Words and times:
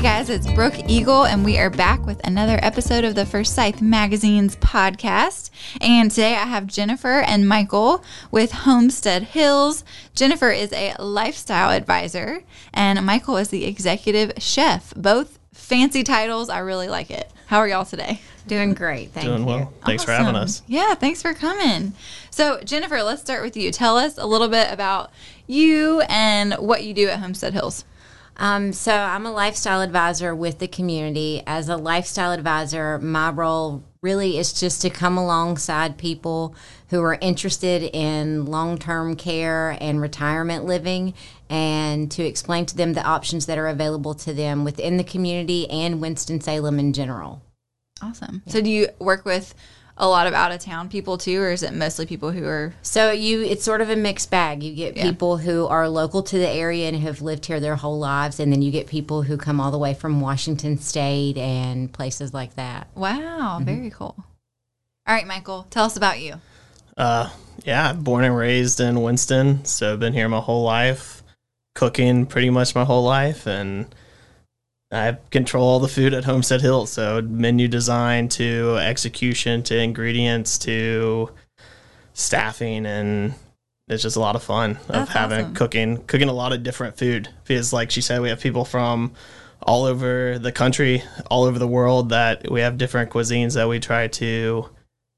Hey 0.00 0.06
guys, 0.06 0.30
it's 0.30 0.50
Brooke 0.52 0.88
Eagle, 0.88 1.26
and 1.26 1.44
we 1.44 1.58
are 1.58 1.68
back 1.68 2.06
with 2.06 2.26
another 2.26 2.58
episode 2.62 3.04
of 3.04 3.14
the 3.14 3.26
First 3.26 3.54
Forsyth 3.54 3.82
Magazine's 3.82 4.56
podcast. 4.56 5.50
And 5.78 6.10
today 6.10 6.36
I 6.36 6.46
have 6.46 6.66
Jennifer 6.66 7.20
and 7.20 7.46
Michael 7.46 8.02
with 8.30 8.50
Homestead 8.50 9.24
Hills. 9.24 9.84
Jennifer 10.14 10.48
is 10.48 10.72
a 10.72 10.94
lifestyle 10.98 11.68
advisor, 11.68 12.44
and 12.72 13.04
Michael 13.04 13.36
is 13.36 13.48
the 13.50 13.66
executive 13.66 14.42
chef. 14.42 14.94
Both 14.94 15.38
fancy 15.52 16.02
titles. 16.02 16.48
I 16.48 16.60
really 16.60 16.88
like 16.88 17.10
it. 17.10 17.30
How 17.48 17.58
are 17.58 17.68
y'all 17.68 17.84
today? 17.84 18.22
Doing 18.46 18.72
great. 18.72 19.10
Thank 19.10 19.26
Doing 19.26 19.40
you. 19.40 19.46
well. 19.46 19.74
Thanks 19.84 20.02
for 20.02 20.12
having 20.12 20.34
us. 20.34 20.62
Yeah, 20.66 20.94
thanks 20.94 21.20
for 21.20 21.34
coming. 21.34 21.92
So, 22.30 22.58
Jennifer, 22.62 23.02
let's 23.02 23.20
start 23.20 23.42
with 23.42 23.54
you. 23.54 23.70
Tell 23.70 23.98
us 23.98 24.16
a 24.16 24.24
little 24.24 24.48
bit 24.48 24.72
about 24.72 25.10
you 25.46 26.00
and 26.08 26.54
what 26.54 26.84
you 26.84 26.94
do 26.94 27.08
at 27.08 27.18
Homestead 27.18 27.52
Hills. 27.52 27.84
Um, 28.40 28.72
so 28.72 28.92
I'm 28.92 29.26
a 29.26 29.32
lifestyle 29.32 29.82
advisor 29.82 30.34
with 30.34 30.60
the 30.60 30.66
community. 30.66 31.42
As 31.46 31.68
a 31.68 31.76
lifestyle 31.76 32.32
advisor, 32.32 32.98
my 32.98 33.30
role 33.30 33.84
really 34.00 34.38
is 34.38 34.54
just 34.54 34.80
to 34.80 34.88
come 34.88 35.18
alongside 35.18 35.98
people 35.98 36.54
who 36.88 37.02
are 37.02 37.18
interested 37.20 37.82
in 37.82 38.46
long-term 38.46 39.16
care 39.16 39.76
and 39.78 40.00
retirement 40.00 40.64
living 40.64 41.12
and 41.50 42.10
to 42.12 42.24
explain 42.24 42.64
to 42.64 42.76
them 42.76 42.94
the 42.94 43.04
options 43.04 43.44
that 43.44 43.58
are 43.58 43.68
available 43.68 44.14
to 44.14 44.32
them 44.32 44.64
within 44.64 44.96
the 44.96 45.04
community 45.04 45.68
and 45.68 46.00
Winston-Salem 46.00 46.78
in 46.78 46.94
general. 46.94 47.42
Awesome. 48.00 48.42
So, 48.46 48.62
do 48.62 48.70
you 48.70 48.88
work 48.98 49.26
with 49.26 49.54
a 50.00 50.08
lot 50.08 50.26
of 50.26 50.32
out 50.32 50.50
of 50.50 50.58
town 50.60 50.88
people 50.88 51.18
too, 51.18 51.40
or 51.42 51.50
is 51.52 51.62
it 51.62 51.74
mostly 51.74 52.06
people 52.06 52.30
who 52.32 52.44
are? 52.46 52.74
So 52.82 53.12
you, 53.12 53.42
it's 53.42 53.62
sort 53.62 53.82
of 53.82 53.90
a 53.90 53.96
mixed 53.96 54.30
bag. 54.30 54.62
You 54.62 54.74
get 54.74 54.96
Yeah. 54.96 55.02
people 55.02 55.36
who 55.36 55.66
are 55.66 55.88
local 55.88 56.22
to 56.22 56.38
the 56.38 56.48
area 56.48 56.88
and 56.88 56.96
have 57.02 57.20
lived 57.20 57.44
here 57.46 57.60
their 57.60 57.76
whole 57.76 57.98
lives, 57.98 58.40
and 58.40 58.50
then 58.50 58.62
you 58.62 58.70
get 58.70 58.86
people 58.86 59.22
who 59.22 59.36
come 59.36 59.60
all 59.60 59.70
the 59.70 59.78
way 59.78 59.92
from 59.92 60.20
Washington 60.22 60.78
State 60.78 61.36
and 61.36 61.92
places 61.92 62.32
like 62.32 62.56
that. 62.56 62.88
Wow, 62.94 63.60
very 63.62 63.90
cool. 63.90 64.16
All 65.06 65.14
right, 65.14 65.26
Michael, 65.26 65.66
tell 65.70 65.84
us 65.84 65.96
about 65.96 66.20
you. 66.20 66.40
Uh, 66.96 67.28
yeah, 67.64 67.92
born 67.92 68.24
and 68.24 68.34
raised 68.36 68.80
in 68.80 69.02
Winston, 69.02 69.64
so 69.66 69.96
been 69.98 70.12
here 70.14 70.28
my 70.30 70.40
whole 70.40 70.62
life, 70.64 71.22
cooking 71.74 72.24
pretty 72.26 72.48
much 72.48 72.74
my 72.74 72.84
whole 72.84 73.04
life, 73.04 73.46
and 73.46 73.86
I 74.92 75.16
control 75.30 75.68
all 75.68 75.80
the 75.80 75.88
food 75.88 76.12
at 76.14 76.24
Homestead 76.24 76.60
Hill. 76.60 76.86
So 76.86 77.22
menu 77.22 77.68
design 77.68 78.28
to 78.30 78.76
execution 78.78 79.62
to 79.64 79.78
ingredients 79.78 80.58
to 80.58 81.30
staffing, 82.12 82.86
and 82.86 83.34
it's 83.88 84.02
just 84.02 84.16
a 84.16 84.20
lot 84.20 84.36
of 84.36 84.42
fun 84.42 84.78
of 84.88 85.08
having 85.08 85.40
awesome. 85.40 85.54
cooking, 85.54 86.02
cooking 86.06 86.28
a 86.28 86.32
lot 86.32 86.52
of 86.52 86.62
different 86.62 86.96
food. 86.96 87.28
Because 87.44 87.72
like 87.72 87.90
she 87.90 88.00
said, 88.00 88.20
we 88.20 88.28
have 88.30 88.40
people 88.40 88.64
from 88.64 89.12
all 89.62 89.84
over 89.84 90.38
the 90.38 90.52
country, 90.52 91.02
all 91.30 91.44
over 91.44 91.58
the 91.58 91.68
world 91.68 92.08
that 92.08 92.50
we 92.50 92.60
have 92.60 92.78
different 92.78 93.10
cuisines 93.10 93.54
that 93.54 93.68
we 93.68 93.78
try 93.78 94.08
to 94.08 94.68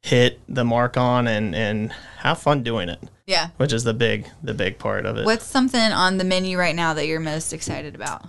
hit 0.02 0.40
the 0.48 0.64
mark 0.64 0.96
on 0.96 1.28
and 1.28 1.54
and 1.54 1.92
have 2.18 2.36
fun 2.36 2.64
doing 2.64 2.88
it 2.88 2.98
Yeah. 3.24 3.50
which 3.56 3.72
is 3.72 3.84
the 3.84 3.94
big 3.94 4.26
the 4.42 4.52
big 4.52 4.76
part 4.80 5.06
of 5.06 5.16
it 5.16 5.24
What's 5.24 5.44
something 5.46 5.80
on 5.80 6.18
the 6.18 6.24
menu 6.24 6.58
right 6.58 6.74
now 6.74 6.92
that 6.94 7.06
you're 7.06 7.20
most 7.20 7.52
excited 7.52 7.94
about? 7.94 8.24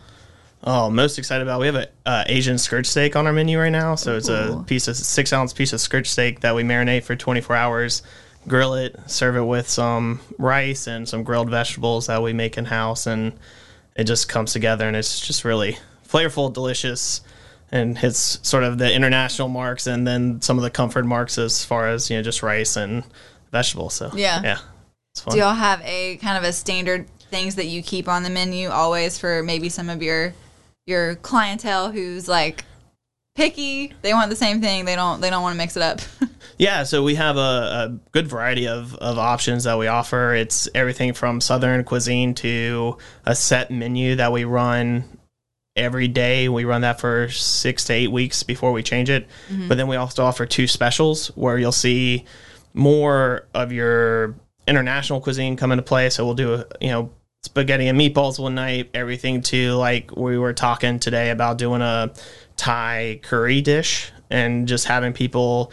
Oh 0.63 0.89
most 0.89 1.17
excited 1.17 1.41
about 1.43 1.59
we 1.59 1.65
have 1.65 1.75
a 1.75 1.87
uh, 2.05 2.23
asian 2.27 2.57
skirt 2.57 2.85
steak 2.85 3.15
on 3.15 3.27
our 3.27 3.33
menu 3.33 3.59
right 3.59 3.69
now 3.69 3.95
so 3.95 4.15
it's 4.15 4.29
Ooh. 4.29 4.59
a 4.59 4.63
piece 4.63 4.87
of 4.87 4.95
six 4.95 5.33
ounce 5.33 5.53
piece 5.53 5.73
of 5.73 5.81
skirt 5.81 6.07
steak 6.07 6.39
that 6.41 6.55
we 6.55 6.63
marinate 6.63 7.03
for 7.03 7.15
24 7.15 7.55
hours 7.55 8.01
grill 8.47 8.73
it 8.73 8.95
serve 9.07 9.35
it 9.35 9.41
with 9.41 9.69
some 9.69 10.19
rice 10.37 10.87
and 10.87 11.07
some 11.07 11.23
grilled 11.23 11.49
vegetables 11.49 12.07
that 12.07 12.21
we 12.21 12.33
make 12.33 12.57
in 12.57 12.65
house 12.65 13.07
and 13.07 13.33
it 13.95 14.05
just 14.05 14.27
comes 14.27 14.51
together 14.53 14.87
and 14.87 14.95
it's 14.97 15.19
just 15.25 15.43
really 15.45 15.77
flavorful 16.07 16.51
delicious 16.51 17.21
and 17.71 17.97
hits 17.97 18.39
sort 18.47 18.63
of 18.63 18.77
the 18.77 18.93
international 18.93 19.47
marks 19.47 19.87
and 19.87 20.05
then 20.05 20.41
some 20.41 20.57
of 20.57 20.63
the 20.63 20.69
comfort 20.69 21.05
marks 21.05 21.37
as 21.37 21.63
far 21.65 21.87
as 21.87 22.09
you 22.09 22.15
know 22.17 22.21
just 22.23 22.43
rice 22.43 22.75
and 22.75 23.03
vegetables 23.51 23.93
so 23.93 24.09
Yeah. 24.13 24.41
yeah 24.43 24.57
it's 25.11 25.21
fun 25.21 25.33
Do 25.33 25.39
y'all 25.39 25.53
have 25.53 25.81
a 25.83 26.17
kind 26.17 26.37
of 26.37 26.43
a 26.43 26.53
standard 26.53 27.07
things 27.31 27.55
that 27.55 27.65
you 27.65 27.81
keep 27.81 28.07
on 28.07 28.23
the 28.23 28.29
menu 28.29 28.69
always 28.69 29.17
for 29.17 29.41
maybe 29.41 29.69
some 29.69 29.89
of 29.89 30.03
your 30.03 30.33
your 30.85 31.15
clientele 31.15 31.91
who's 31.91 32.27
like 32.27 32.65
picky? 33.35 33.93
They 34.01 34.13
want 34.13 34.29
the 34.29 34.35
same 34.35 34.61
thing. 34.61 34.85
They 34.85 34.95
don't 34.95 35.21
they 35.21 35.29
don't 35.29 35.41
want 35.41 35.53
to 35.53 35.57
mix 35.57 35.77
it 35.77 35.83
up. 35.83 36.01
Yeah, 36.57 36.83
so 36.83 37.03
we 37.03 37.15
have 37.15 37.37
a, 37.37 37.39
a 37.39 37.99
good 38.11 38.27
variety 38.27 38.67
of, 38.67 38.95
of 38.95 39.17
options 39.17 39.63
that 39.63 39.77
we 39.77 39.87
offer. 39.87 40.33
It's 40.33 40.69
everything 40.75 41.13
from 41.13 41.41
Southern 41.41 41.83
cuisine 41.83 42.35
to 42.35 42.97
a 43.25 43.35
set 43.35 43.71
menu 43.71 44.15
that 44.15 44.31
we 44.31 44.43
run 44.43 45.17
every 45.75 46.07
day. 46.07 46.49
We 46.49 46.65
run 46.65 46.81
that 46.81 46.99
for 46.99 47.29
six 47.29 47.85
to 47.85 47.93
eight 47.93 48.11
weeks 48.11 48.43
before 48.43 48.71
we 48.71 48.83
change 48.83 49.09
it. 49.09 49.27
Mm-hmm. 49.49 49.67
But 49.67 49.77
then 49.77 49.87
we 49.87 49.95
also 49.95 50.23
offer 50.23 50.45
two 50.45 50.67
specials 50.67 51.27
where 51.29 51.57
you'll 51.57 51.71
see 51.71 52.25
more 52.73 53.47
of 53.53 53.71
your 53.71 54.35
international 54.67 55.21
cuisine 55.21 55.57
come 55.57 55.71
into 55.71 55.83
play. 55.83 56.09
So 56.09 56.25
we'll 56.25 56.35
do, 56.35 56.53
a 56.53 56.65
you 56.79 56.89
know, 56.89 57.11
spaghetti 57.43 57.87
and 57.87 57.99
meatballs 57.99 58.39
one 58.39 58.55
night, 58.55 58.89
everything 58.93 59.41
to 59.43 59.73
like 59.73 60.15
we 60.15 60.37
were 60.37 60.53
talking 60.53 60.99
today 60.99 61.29
about 61.29 61.57
doing 61.57 61.81
a 61.81 62.11
Thai 62.55 63.19
curry 63.21 63.61
dish 63.61 64.11
and 64.29 64.67
just 64.67 64.85
having 64.87 65.13
people 65.13 65.71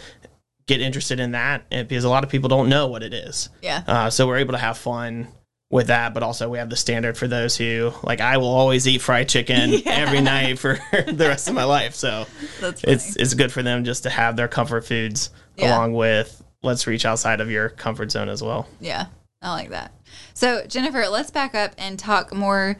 get 0.66 0.80
interested 0.80 1.18
in 1.20 1.32
that 1.32 1.68
because 1.70 2.04
a 2.04 2.08
lot 2.08 2.22
of 2.24 2.30
people 2.30 2.48
don't 2.48 2.68
know 2.68 2.86
what 2.86 3.02
it 3.02 3.12
is. 3.14 3.48
yeah. 3.62 3.82
Uh, 3.86 4.10
so 4.10 4.26
we're 4.26 4.36
able 4.38 4.52
to 4.52 4.58
have 4.58 4.78
fun 4.78 5.26
with 5.70 5.86
that, 5.86 6.14
but 6.14 6.22
also 6.24 6.48
we 6.48 6.58
have 6.58 6.68
the 6.70 6.76
standard 6.76 7.16
for 7.16 7.28
those 7.28 7.56
who 7.56 7.92
like 8.02 8.20
I 8.20 8.36
will 8.38 8.48
always 8.48 8.86
eat 8.88 9.00
fried 9.00 9.28
chicken 9.28 9.70
Yeah. 9.72 9.82
every 9.92 10.20
night 10.20 10.58
for 10.58 10.74
the 10.92 11.26
rest 11.28 11.48
of 11.48 11.54
my 11.54 11.64
life. 11.64 11.94
So 11.94 12.26
That's 12.60 12.82
it's 12.84 13.16
it's 13.16 13.34
good 13.34 13.52
for 13.52 13.62
them 13.62 13.84
just 13.84 14.02
to 14.02 14.10
have 14.10 14.36
their 14.36 14.48
comfort 14.48 14.84
foods 14.84 15.30
Yeah. 15.56 15.76
along 15.76 15.94
with 15.94 16.42
let's 16.62 16.86
reach 16.86 17.04
outside 17.06 17.40
of 17.40 17.50
your 17.50 17.68
comfort 17.68 18.10
zone 18.10 18.28
as 18.28 18.42
well. 18.42 18.68
Yeah, 18.80 19.06
I 19.42 19.52
like 19.52 19.70
that. 19.70 19.94
So, 20.34 20.66
Jennifer, 20.66 21.06
let's 21.08 21.30
back 21.30 21.54
up 21.54 21.72
and 21.78 21.98
talk 21.98 22.34
more 22.34 22.76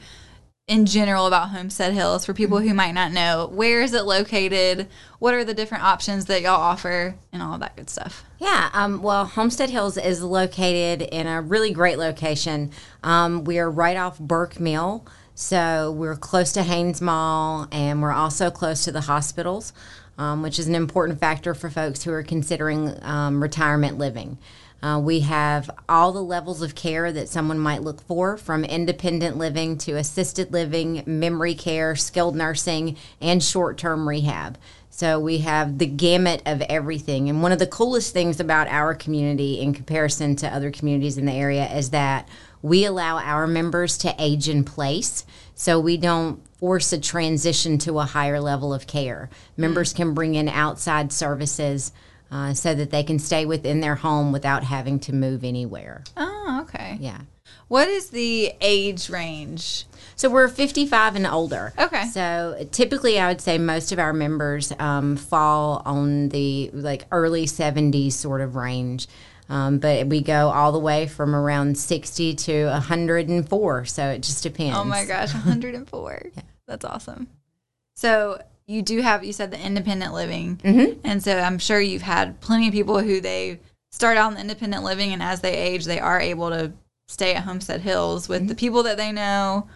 in 0.68 0.86
general 0.86 1.26
about 1.26 1.48
Homestead 1.48 1.94
Hills 1.94 2.24
for 2.24 2.34
people 2.34 2.58
who 2.58 2.74
might 2.74 2.92
not 2.92 3.12
know. 3.12 3.50
Where 3.52 3.80
is 3.82 3.92
it 3.94 4.04
located? 4.04 4.88
What 5.18 5.34
are 5.34 5.44
the 5.44 5.54
different 5.54 5.84
options 5.84 6.26
that 6.26 6.42
y'all 6.42 6.60
offer 6.60 7.16
and 7.32 7.42
all 7.42 7.58
that 7.58 7.76
good 7.76 7.90
stuff? 7.90 8.24
Yeah, 8.38 8.70
um, 8.72 9.02
well, 9.02 9.24
Homestead 9.24 9.70
Hills 9.70 9.96
is 9.96 10.22
located 10.22 11.02
in 11.02 11.26
a 11.26 11.40
really 11.40 11.72
great 11.72 11.98
location. 11.98 12.70
Um, 13.02 13.44
we 13.44 13.58
are 13.58 13.70
right 13.70 13.96
off 13.96 14.18
Burke 14.18 14.60
Mill, 14.60 15.04
so 15.40 15.90
we're 15.92 16.16
close 16.16 16.52
to 16.52 16.62
Hanes 16.62 17.00
Mall, 17.00 17.66
and 17.72 18.02
we're 18.02 18.12
also 18.12 18.50
close 18.50 18.84
to 18.84 18.92
the 18.92 19.00
hospitals, 19.00 19.72
um, 20.18 20.42
which 20.42 20.58
is 20.58 20.68
an 20.68 20.74
important 20.74 21.18
factor 21.18 21.54
for 21.54 21.70
folks 21.70 22.02
who 22.02 22.12
are 22.12 22.22
considering 22.22 22.94
um, 23.02 23.42
retirement 23.42 23.96
living. 23.96 24.36
Uh, 24.82 25.00
we 25.02 25.20
have 25.20 25.70
all 25.88 26.12
the 26.12 26.22
levels 26.22 26.60
of 26.60 26.74
care 26.74 27.10
that 27.10 27.28
someone 27.28 27.58
might 27.58 27.82
look 27.82 28.02
for, 28.02 28.36
from 28.36 28.64
independent 28.64 29.38
living 29.38 29.78
to 29.78 29.92
assisted 29.92 30.52
living, 30.52 31.02
memory 31.06 31.54
care, 31.54 31.96
skilled 31.96 32.36
nursing, 32.36 32.96
and 33.18 33.42
short 33.42 33.78
term 33.78 34.06
rehab. 34.06 34.58
So 34.90 35.18
we 35.18 35.38
have 35.38 35.78
the 35.78 35.86
gamut 35.86 36.42
of 36.44 36.60
everything. 36.62 37.30
And 37.30 37.42
one 37.42 37.52
of 37.52 37.58
the 37.58 37.66
coolest 37.66 38.12
things 38.12 38.40
about 38.40 38.68
our 38.68 38.94
community 38.94 39.58
in 39.58 39.72
comparison 39.72 40.36
to 40.36 40.54
other 40.54 40.70
communities 40.70 41.16
in 41.16 41.24
the 41.24 41.32
area 41.32 41.66
is 41.72 41.90
that 41.90 42.28
we 42.62 42.84
allow 42.84 43.18
our 43.18 43.46
members 43.46 43.98
to 43.98 44.14
age 44.18 44.48
in 44.48 44.64
place. 44.64 45.24
So 45.54 45.78
we 45.78 45.96
don't 45.96 46.40
force 46.58 46.92
a 46.92 47.00
transition 47.00 47.78
to 47.78 47.98
a 47.98 48.04
higher 48.04 48.40
level 48.40 48.72
of 48.72 48.86
care. 48.86 49.30
Members 49.56 49.92
can 49.92 50.14
bring 50.14 50.34
in 50.34 50.48
outside 50.48 51.12
services 51.12 51.92
uh, 52.30 52.54
so 52.54 52.74
that 52.74 52.90
they 52.90 53.02
can 53.02 53.18
stay 53.18 53.44
within 53.44 53.80
their 53.80 53.96
home 53.96 54.32
without 54.32 54.64
having 54.64 55.00
to 55.00 55.14
move 55.14 55.42
anywhere. 55.42 56.04
Oh, 56.16 56.60
okay. 56.62 56.96
Yeah. 57.00 57.20
What 57.68 57.88
is 57.88 58.10
the 58.10 58.52
age 58.60 59.08
range? 59.10 59.84
So 60.16 60.28
we're 60.28 60.48
55 60.48 61.16
and 61.16 61.26
older. 61.26 61.72
Okay. 61.78 62.04
So 62.06 62.66
typically, 62.72 63.18
I 63.18 63.28
would 63.28 63.40
say 63.40 63.58
most 63.58 63.92
of 63.92 63.98
our 63.98 64.12
members 64.12 64.72
um, 64.78 65.16
fall 65.16 65.82
on 65.84 66.28
the 66.28 66.70
like 66.72 67.06
early 67.10 67.46
70s 67.46 68.12
sort 68.12 68.40
of 68.40 68.54
range. 68.56 69.08
Um, 69.50 69.78
but 69.78 70.06
we 70.06 70.22
go 70.22 70.48
all 70.50 70.70
the 70.72 70.78
way 70.78 71.06
from 71.08 71.34
around 71.34 71.76
60 71.76 72.34
to 72.36 72.64
104. 72.66 73.84
So 73.84 74.08
it 74.10 74.22
just 74.22 74.42
depends. 74.42 74.78
Oh 74.78 74.84
my 74.84 75.04
gosh, 75.04 75.34
104. 75.34 76.22
yeah. 76.36 76.42
That's 76.66 76.84
awesome. 76.84 77.26
So, 77.96 78.40
you 78.66 78.82
do 78.82 79.00
have, 79.00 79.24
you 79.24 79.32
said 79.32 79.50
the 79.50 79.60
independent 79.60 80.14
living. 80.14 80.58
Mhm. 80.58 80.98
And 81.02 81.22
so, 81.22 81.36
I'm 81.36 81.58
sure 81.58 81.80
you've 81.80 82.02
had 82.02 82.40
plenty 82.40 82.68
of 82.68 82.72
people 82.72 83.00
who 83.00 83.20
they 83.20 83.58
start 83.90 84.16
out 84.16 84.28
in 84.28 84.34
the 84.34 84.40
independent 84.40 84.84
living, 84.84 85.12
and 85.12 85.20
as 85.20 85.40
they 85.40 85.54
age, 85.56 85.84
they 85.84 85.98
are 85.98 86.20
able 86.20 86.50
to 86.50 86.72
stay 87.08 87.34
at 87.34 87.42
Homestead 87.42 87.80
Hills 87.80 88.28
with 88.28 88.46
the 88.46 88.54
people 88.54 88.84
that 88.84 88.96
they 88.96 89.10
know 89.10 89.66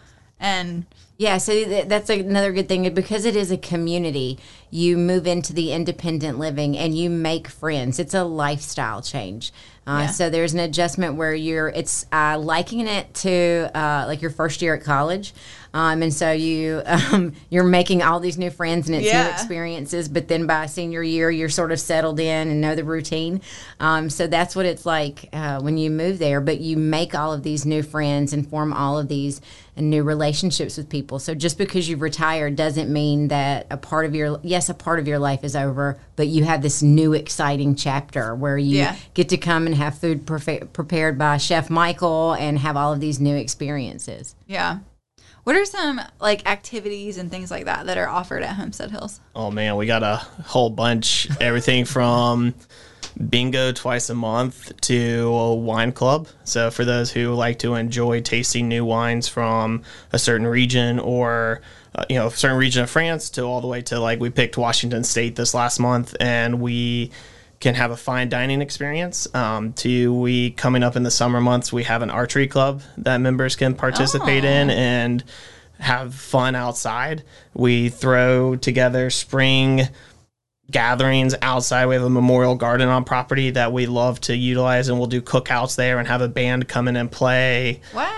and 0.44 0.85
Yeah, 1.17 1.38
so 1.38 1.52
th- 1.52 1.87
that's 1.88 2.11
another 2.11 2.52
good 2.52 2.69
thing 2.69 2.93
because 2.93 3.25
it 3.25 3.37
is 3.37 3.50
a 3.52 3.56
community. 3.56 4.38
You 4.70 4.96
move 4.96 5.26
into 5.29 5.52
the 5.52 5.73
independent 5.73 6.38
living 6.41 6.76
and 6.76 6.99
you 6.99 7.08
make 7.08 7.46
friends. 7.49 7.99
It's 8.00 8.14
a 8.14 8.25
lifestyle 8.25 9.00
change. 9.00 9.52
Uh, 9.87 10.00
Yeah. 10.02 10.06
So 10.08 10.31
there's 10.31 10.55
an 10.55 10.61
adjustment 10.61 11.14
where 11.17 11.32
you're 11.35 11.69
it's 11.69 12.06
uh, 12.12 12.37
liking 12.38 12.87
it 12.88 13.14
to 13.14 13.70
uh, 13.75 14.05
like 14.08 14.23
your 14.23 14.32
first 14.32 14.61
year 14.61 14.75
at 14.75 14.82
college, 14.82 15.32
um, 15.75 16.03
and 16.03 16.15
so 16.15 16.32
you 16.32 16.81
um, 16.87 17.35
you're 17.50 17.65
making 17.65 18.03
all 18.03 18.21
these 18.21 18.38
new 18.38 18.49
friends 18.50 18.88
and 18.88 18.97
it's 18.97 19.12
new 19.12 19.31
experiences. 19.32 20.09
But 20.09 20.29
then 20.29 20.47
by 20.47 20.67
senior 20.67 21.03
year, 21.03 21.31
you're 21.31 21.49
sort 21.50 21.73
of 21.73 21.81
settled 21.81 22.19
in 22.21 22.49
and 22.49 22.61
know 22.62 22.75
the 22.75 22.85
routine. 22.85 23.43
Um, 23.81 24.09
so 24.09 24.26
that's 24.26 24.56
what 24.56 24.65
it's 24.65 24.87
like 24.87 25.29
uh, 25.32 25.61
when 25.61 25.76
you 25.76 25.91
move 25.91 26.19
there. 26.19 26.41
But 26.41 26.61
you 26.61 26.76
make 26.79 27.15
all 27.15 27.32
of 27.32 27.43
these 27.43 27.67
new 27.67 27.82
friends 27.82 28.32
and 28.32 28.49
form 28.49 28.73
all 28.73 28.99
of 28.99 29.09
these 29.09 29.41
new 29.76 30.05
relationships 30.05 30.76
with 30.76 30.88
people. 30.88 31.19
So 31.19 31.35
just 31.35 31.59
because 31.59 31.88
you've 31.88 32.00
retired 32.00 32.55
doesn't 32.55 32.88
mean 32.93 33.27
that 33.29 33.67
a 33.73 33.77
part 33.77 34.06
of 34.06 34.15
your 34.15 34.38
yes, 34.44 34.69
a 34.69 34.75
part 34.75 35.00
of 35.00 35.09
your 35.09 35.19
life 35.19 35.43
is 35.43 35.56
over, 35.56 35.99
but 36.15 36.29
you 36.29 36.44
have 36.44 36.62
this 36.62 36.81
new 36.81 37.12
exciting 37.12 37.75
chapter 37.75 38.37
where 38.37 38.56
you 38.56 38.79
Yeah. 38.79 38.97
get 39.15 39.29
to 39.31 39.37
come 39.37 39.67
and 39.67 39.75
have 39.75 39.99
food 39.99 40.25
prefa- 40.27 40.73
prepared 40.73 41.19
by 41.19 41.38
Chef 41.38 41.69
Michael 41.70 42.35
and 42.35 42.61
have 42.61 42.77
all 42.77 42.93
of 42.93 43.00
these 43.00 43.19
new 43.19 43.35
experiences. 43.35 44.37
Yeah. 44.47 44.79
What 45.44 45.56
are 45.56 45.64
some 45.67 46.00
like 46.20 46.46
activities 46.49 47.19
and 47.19 47.31
things 47.31 47.50
like 47.50 47.67
that 47.67 47.87
that 47.87 47.99
are 47.99 48.08
offered 48.08 48.43
at 48.43 48.56
Homestead 48.56 48.91
Hills? 48.91 49.20
Oh 49.35 49.50
man, 49.50 49.76
we 49.76 49.87
got 49.87 50.02
a 50.02 50.17
whole 50.17 50.70
bunch. 50.70 51.29
Everything 51.38 51.85
from 51.85 52.55
bingo 53.29 53.70
twice 53.73 54.08
a 54.11 54.14
month 54.14 54.73
to 54.81 55.26
a 55.29 55.55
wine 55.55 55.93
club. 55.93 56.29
So 56.44 56.70
for 56.70 56.87
those 56.87 57.12
who 57.12 57.35
like 57.35 57.58
to 57.61 57.75
enjoy 57.75 58.23
tasting 58.23 58.69
new 58.69 58.87
wines 58.87 59.29
from 59.29 59.82
a 60.12 60.19
certain 60.19 60.46
region 60.46 60.99
or 60.99 61.61
uh, 61.94 62.05
you 62.08 62.17
know, 62.17 62.29
certain 62.31 62.56
region 62.56 62.82
of 62.82 62.91
France 62.91 63.31
to 63.31 63.43
all 63.43 63.61
the 63.61 63.69
way 63.69 63.82
to 63.82 64.00
like 64.00 64.20
we 64.20 64.31
picked 64.31 64.56
Washington 64.56 65.05
State 65.05 65.37
this 65.37 65.55
last 65.55 65.79
month 65.79 66.17
and 66.20 66.61
we 66.61 67.11
can 67.65 67.75
have 67.75 67.91
a 67.91 67.97
fine 67.97 68.29
dining 68.29 68.61
experience. 68.61 69.27
Um, 69.35 69.73
to 69.73 70.13
we 70.15 70.51
coming 70.51 70.83
up 70.83 70.97
in 70.97 71.03
the 71.03 71.11
summer 71.11 71.41
months, 71.41 71.73
we 71.73 71.85
have 71.85 72.03
an 72.03 72.11
archery 72.11 72.47
club 72.47 72.83
that 72.99 73.23
members 73.23 73.57
can 73.57 73.75
participate 73.75 74.45
in 74.45 74.69
and 74.69 75.25
have 75.79 76.15
fun 76.15 76.55
outside. 76.55 77.25
We 77.55 77.89
throw 77.89 78.55
together 78.57 79.09
spring 79.09 79.89
gatherings 80.71 81.35
outside. 81.43 81.87
We 81.87 81.95
have 81.95 82.05
a 82.05 82.11
memorial 82.11 82.55
garden 82.55 82.89
on 82.89 83.05
property 83.05 83.51
that 83.51 83.73
we 83.73 83.87
love 83.87 84.21
to 84.23 84.37
utilize, 84.37 84.89
and 84.89 84.99
we'll 84.99 85.09
do 85.09 85.21
cookouts 85.23 85.77
there 85.77 85.99
and 85.99 86.09
have 86.09 86.21
a 86.21 86.29
band 86.29 86.69
come 86.69 86.89
in 86.89 86.97
and 86.97 87.11
play. 87.11 87.81
Wow. 87.95 88.11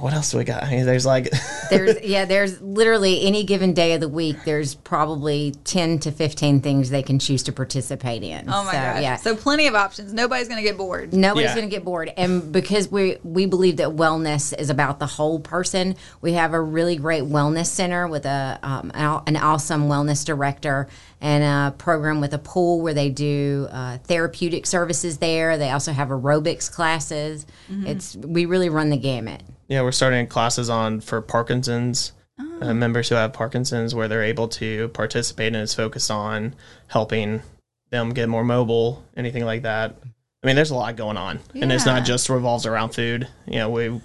What 0.00 0.12
else 0.12 0.30
do 0.30 0.38
we 0.38 0.44
got? 0.44 0.64
I 0.64 0.70
mean, 0.70 0.86
there's 0.86 1.06
like 1.06 1.30
There's 1.70 2.00
yeah, 2.02 2.24
there's 2.24 2.60
literally 2.60 3.22
any 3.22 3.44
given 3.44 3.72
day 3.74 3.94
of 3.94 4.00
the 4.00 4.08
week. 4.08 4.36
There's 4.44 4.74
probably 4.74 5.54
ten 5.64 5.98
to 6.00 6.10
fifteen 6.12 6.60
things 6.60 6.90
they 6.90 7.02
can 7.02 7.18
choose 7.18 7.42
to 7.44 7.52
participate 7.52 8.22
in. 8.22 8.48
Oh 8.48 8.64
my 8.64 8.72
so, 8.72 8.78
gosh. 8.78 9.02
Yeah, 9.02 9.16
So 9.16 9.36
plenty 9.36 9.66
of 9.68 9.74
options. 9.74 10.12
Nobody's 10.12 10.48
going 10.48 10.58
to 10.58 10.68
get 10.68 10.76
bored. 10.76 11.14
Nobody's 11.14 11.50
Yeah. 11.50 11.54
going 11.54 11.68
to 11.68 11.74
get 11.74 11.84
bored. 11.84 12.12
And 12.16 12.52
because 12.52 12.90
we 12.90 13.16
we 13.22 13.46
believe 13.46 13.76
that 13.78 13.90
wellness 13.90 14.56
is 14.58 14.68
about 14.68 14.98
the 14.98 15.06
whole 15.06 15.38
person, 15.40 15.96
we 16.20 16.32
have 16.32 16.52
a 16.52 16.60
really 16.60 16.96
great 16.96 17.22
wellness 17.24 17.66
center 17.66 18.06
with 18.08 18.26
a 18.26 18.58
um, 18.62 18.90
an 18.94 19.22
an 19.26 19.36
awesome 19.36 19.88
wellness 19.88 20.24
director 20.24 20.88
and 21.22 21.44
a 21.44 21.74
program 21.78 22.20
with 22.20 22.34
a 22.34 22.38
pool 22.38 22.80
where 22.80 22.92
they 22.92 23.08
do 23.08 23.68
uh, 23.70 23.98
therapeutic 23.98 24.66
services 24.66 25.18
there. 25.18 25.56
They 25.56 25.70
also 25.70 25.92
have 25.92 26.08
aerobics 26.08 26.70
classes. 26.70 27.46
It's 27.70 28.16
we 28.16 28.44
really 28.44 28.68
run 28.68 28.90
the 28.90 28.96
gamut. 28.96 29.42
yeah, 29.68 29.82
we're 29.82 29.92
starting 29.92 30.26
classes 30.26 30.68
on 30.68 31.00
for 31.00 31.22
Parkinson's. 31.22 32.12
Uh, 32.60 32.72
members 32.74 33.08
who 33.08 33.14
have 33.14 33.32
Parkinson's, 33.32 33.94
where 33.94 34.08
they're 34.08 34.22
able 34.22 34.48
to 34.48 34.88
participate 34.88 35.48
and 35.48 35.56
it's 35.56 35.74
focused 35.74 36.10
on 36.10 36.54
helping 36.88 37.42
them 37.90 38.10
get 38.14 38.28
more 38.28 38.42
mobile, 38.42 39.04
anything 39.16 39.44
like 39.44 39.62
that. 39.62 39.96
I 40.42 40.46
mean, 40.46 40.56
there's 40.56 40.70
a 40.70 40.74
lot 40.74 40.96
going 40.96 41.16
on, 41.16 41.38
and 41.54 41.70
it's 41.70 41.86
not 41.86 42.04
just 42.04 42.28
revolves 42.28 42.66
around 42.66 42.90
food. 42.90 43.28
You 43.46 43.58
know, 43.58 43.70
we, 43.70 43.90
we 43.90 44.00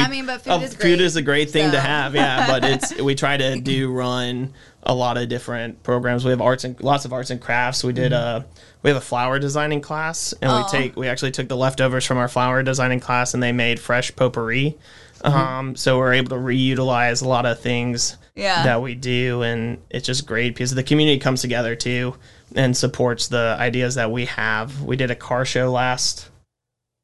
I 0.00 0.08
mean, 0.08 0.24
but 0.26 0.42
food 0.42 0.50
oh, 0.52 0.60
is 0.60 0.74
great, 0.74 0.82
food 0.82 1.00
is 1.02 1.16
a 1.16 1.22
great 1.22 1.50
thing 1.50 1.72
to 1.72 1.80
have, 1.80 2.14
yeah. 2.14 2.46
But 2.46 2.64
it's 2.64 3.00
we 3.00 3.14
try 3.14 3.36
to 3.36 3.60
do 3.60 3.92
run 3.92 4.54
a 4.84 4.94
lot 4.94 5.16
of 5.16 5.28
different 5.28 5.82
programs. 5.82 6.24
We 6.24 6.30
have 6.30 6.40
arts 6.40 6.64
and 6.64 6.80
lots 6.82 7.04
of 7.04 7.12
arts 7.12 7.30
and 7.30 7.40
crafts. 7.40 7.84
We 7.84 7.92
did 7.92 8.12
a 8.12 8.44
we 8.82 8.90
have 8.90 8.96
a 8.96 9.00
flower 9.04 9.38
designing 9.38 9.80
class, 9.80 10.34
and 10.42 10.50
Oh. 10.50 10.58
we 10.58 10.78
take 10.78 10.96
we 10.96 11.08
actually 11.08 11.30
took 11.30 11.48
the 11.48 11.56
leftovers 11.56 12.04
from 12.04 12.18
our 12.18 12.28
flower 12.28 12.62
designing 12.62 13.00
class, 13.00 13.34
and 13.34 13.42
they 13.42 13.52
made 13.52 13.78
fresh 13.78 14.14
potpourri. 14.14 14.76
Mm-hmm. 15.24 15.36
Um, 15.36 15.76
so 15.76 15.98
we're 15.98 16.14
able 16.14 16.30
to 16.30 16.42
reutilize 16.42 17.22
a 17.22 17.28
lot 17.28 17.46
of 17.46 17.60
things 17.60 18.16
Yeah. 18.34 18.64
that 18.64 18.82
we 18.82 18.94
do, 18.96 19.42
and 19.42 19.78
it's 19.88 20.06
just 20.06 20.26
great 20.26 20.54
because 20.54 20.74
the 20.74 20.82
community 20.82 21.18
comes 21.18 21.40
together 21.42 21.76
too 21.76 22.16
and 22.54 22.76
supports 22.76 23.28
the 23.28 23.56
ideas 23.58 23.94
that 23.94 24.10
we 24.10 24.26
have. 24.26 24.82
We 24.82 24.96
did 24.96 25.10
a 25.10 25.14
car 25.14 25.44
show 25.44 25.70
last 25.70 26.28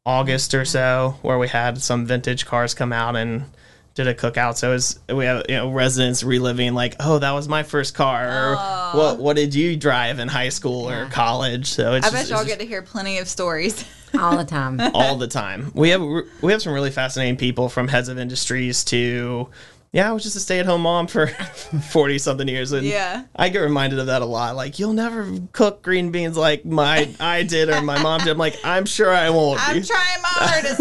August 0.04 0.52
or 0.52 0.62
mm-hmm. 0.62 0.66
so 0.66 1.18
where 1.22 1.38
we 1.38 1.48
had 1.48 1.80
some 1.80 2.06
vintage 2.06 2.44
cars 2.44 2.74
come 2.74 2.92
out 2.92 3.14
and 3.14 3.44
did 3.98 4.06
a 4.06 4.14
cookout. 4.14 4.56
So 4.56 4.74
it's, 4.74 4.98
we 5.08 5.24
have 5.24 5.44
you 5.48 5.56
know 5.56 5.70
residents 5.70 6.22
reliving 6.22 6.72
like, 6.72 6.94
oh, 7.00 7.18
that 7.18 7.32
was 7.32 7.48
my 7.48 7.64
first 7.64 7.94
car, 7.94 8.28
or 8.28 8.56
what 8.96 9.18
what 9.18 9.36
did 9.36 9.54
you 9.54 9.76
drive 9.76 10.20
in 10.20 10.28
high 10.28 10.48
school 10.50 10.88
or 10.88 11.06
college? 11.06 11.66
So 11.66 11.94
it's 11.94 12.06
I 12.06 12.10
just, 12.10 12.30
bet 12.30 12.38
y'all 12.38 12.46
get 12.46 12.60
to 12.60 12.66
hear 12.66 12.80
plenty 12.80 13.18
of 13.18 13.28
stories. 13.28 13.84
all 14.18 14.38
the 14.38 14.44
time. 14.44 14.80
all 14.94 15.16
the 15.16 15.26
time. 15.26 15.72
We 15.74 15.90
have 15.90 16.00
we 16.00 16.52
have 16.52 16.62
some 16.62 16.72
really 16.72 16.92
fascinating 16.92 17.36
people 17.36 17.68
from 17.68 17.88
heads 17.88 18.08
of 18.08 18.18
industries 18.18 18.84
to 18.84 19.48
yeah, 19.90 20.08
I 20.08 20.12
was 20.12 20.22
just 20.22 20.36
a 20.36 20.40
stay 20.40 20.60
at 20.60 20.66
home 20.66 20.82
mom 20.82 21.08
for 21.08 21.26
forty 21.90 22.18
something 22.18 22.46
years, 22.46 22.70
and 22.70 22.86
Yeah. 22.86 23.24
I 23.34 23.48
get 23.48 23.58
reminded 23.58 23.98
of 23.98 24.06
that 24.06 24.22
a 24.22 24.26
lot. 24.26 24.54
Like 24.54 24.78
you'll 24.78 24.92
never 24.92 25.28
cook 25.52 25.82
green 25.82 26.12
beans 26.12 26.36
like 26.36 26.64
my 26.64 27.12
I 27.18 27.42
did 27.42 27.68
or 27.68 27.82
my 27.82 28.00
mom 28.00 28.20
did. 28.20 28.28
I'm 28.28 28.38
like 28.38 28.58
I'm 28.62 28.86
sure 28.86 29.12
I 29.12 29.30
won't. 29.30 29.58
I'm 29.68 29.82
trying 29.82 30.22
my 30.22 30.28
hardest 30.28 30.78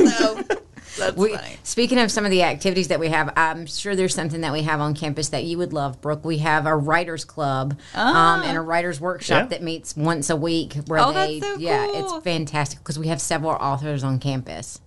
though. 0.47 0.55
That's 0.97 1.15
We, 1.15 1.35
funny. 1.35 1.57
speaking 1.63 1.99
of 1.99 2.11
some 2.11 2.25
of 2.25 2.31
the 2.31 2.43
activities 2.43 2.87
that 2.89 2.99
we 2.99 3.09
have, 3.09 3.31
I'm 3.35 3.65
sure 3.65 3.95
there's 3.95 4.15
something 4.15 4.41
that 4.41 4.51
we 4.53 4.63
have 4.63 4.81
on 4.81 4.93
campus 4.93 5.29
that 5.29 5.43
you 5.43 5.57
would 5.57 5.73
love, 5.73 6.01
Brooke. 6.01 6.25
We 6.25 6.39
have 6.39 6.65
a 6.65 6.75
writers 6.75 7.25
club 7.25 7.77
um, 7.93 8.43
and 8.43 8.57
a 8.57 8.61
ah. 8.61 8.63
writers 8.63 8.99
workshop 8.99 9.43
Yeah. 9.43 9.47
that 9.47 9.63
meets 9.63 9.95
once 9.95 10.29
a 10.29 10.35
week. 10.35 10.73
Where 10.87 10.99
Oh, 10.99 11.13
they, 11.13 11.39
that's 11.39 11.53
so 11.53 11.59
yeah, 11.59 11.87
cool. 11.87 12.17
it's 12.17 12.23
fantastic 12.23 12.79
because 12.79 12.99
we 12.99 13.07
have 13.07 13.21
several 13.21 13.51
authors 13.51 14.03
on 14.03 14.19
campus. 14.19 14.79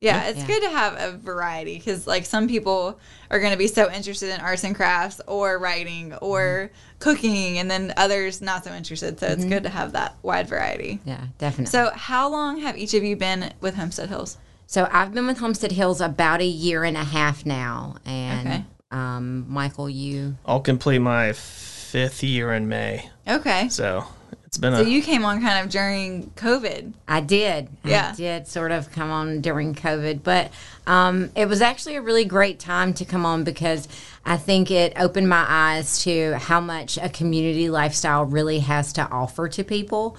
Yeah, 0.00 0.24
it's 0.24 0.40
Yeah. 0.40 0.46
good 0.46 0.62
to 0.64 0.70
have 0.70 0.96
a 1.00 1.16
variety 1.16 1.78
because, 1.78 2.06
like, 2.06 2.26
some 2.26 2.46
people 2.46 2.98
are 3.30 3.38
going 3.40 3.52
to 3.52 3.58
be 3.58 3.68
so 3.68 3.90
interested 3.90 4.28
in 4.34 4.40
arts 4.40 4.62
and 4.62 4.76
crafts 4.76 5.20
or 5.26 5.58
writing 5.58 6.12
or 6.16 6.70
mm-hmm. 6.70 6.98
cooking, 6.98 7.58
and 7.58 7.70
then 7.70 7.94
others 7.96 8.42
not 8.42 8.64
so 8.64 8.72
interested. 8.72 9.18
So 9.18 9.26
it's 9.28 9.40
mm-hmm. 9.40 9.48
good 9.48 9.62
to 9.62 9.70
have 9.70 9.92
that 9.92 10.16
wide 10.22 10.46
variety. 10.46 11.00
Yeah, 11.06 11.24
definitely. 11.38 11.70
So, 11.70 11.90
how 11.94 12.28
long 12.28 12.60
have 12.60 12.76
each 12.76 12.92
of 12.92 13.02
you 13.02 13.16
been 13.16 13.54
with 13.62 13.76
Homestead 13.76 14.10
Hills? 14.10 14.36
So 14.66 14.88
I've 14.90 15.12
been 15.14 15.26
with 15.26 15.38
Homestead 15.38 15.72
Hills 15.72 16.00
about 16.00 16.40
a 16.40 16.46
year 16.46 16.84
and 16.84 16.96
a 16.96 17.04
half 17.04 17.44
now, 17.46 17.96
and 18.04 18.48
Okay. 18.48 18.64
um, 18.90 19.46
Michael, 19.48 19.88
you 19.90 20.36
I'll 20.46 20.60
complete 20.60 20.98
my 20.98 21.32
fifth 21.32 22.22
year 22.22 22.52
in 22.52 22.68
May, 22.68 23.08
Okay. 23.28 23.68
so 23.68 24.04
it's 24.46 24.58
been 24.58 24.74
So 24.74 24.80
a 24.82 24.84
you 24.88 25.00
came 25.02 25.24
on 25.24 25.40
kind 25.40 25.64
of 25.64 25.70
during 25.70 26.30
COVID. 26.36 26.92
I 27.06 27.20
did. 27.20 27.68
Yeah. 27.84 28.10
I 28.12 28.16
did 28.16 28.48
sort 28.48 28.72
of 28.72 28.90
come 28.90 29.10
on 29.10 29.40
during 29.42 29.74
COVID, 29.74 30.22
but 30.24 30.50
um, 30.86 31.30
it 31.36 31.46
was 31.48 31.60
actually 31.62 31.96
a 31.96 32.02
really 32.02 32.24
great 32.24 32.58
time 32.58 32.94
to 32.94 33.04
come 33.04 33.24
on 33.26 33.44
because 33.44 33.86
I 34.24 34.36
think 34.38 34.70
it 34.70 34.92
opened 34.96 35.28
my 35.28 35.44
eyes 35.46 36.02
to 36.04 36.36
how 36.38 36.60
much 36.60 36.98
a 36.98 37.08
community 37.08 37.68
lifestyle 37.70 38.24
really 38.24 38.60
has 38.60 38.92
to 38.94 39.08
offer 39.10 39.48
to 39.50 39.62
people. 39.62 40.16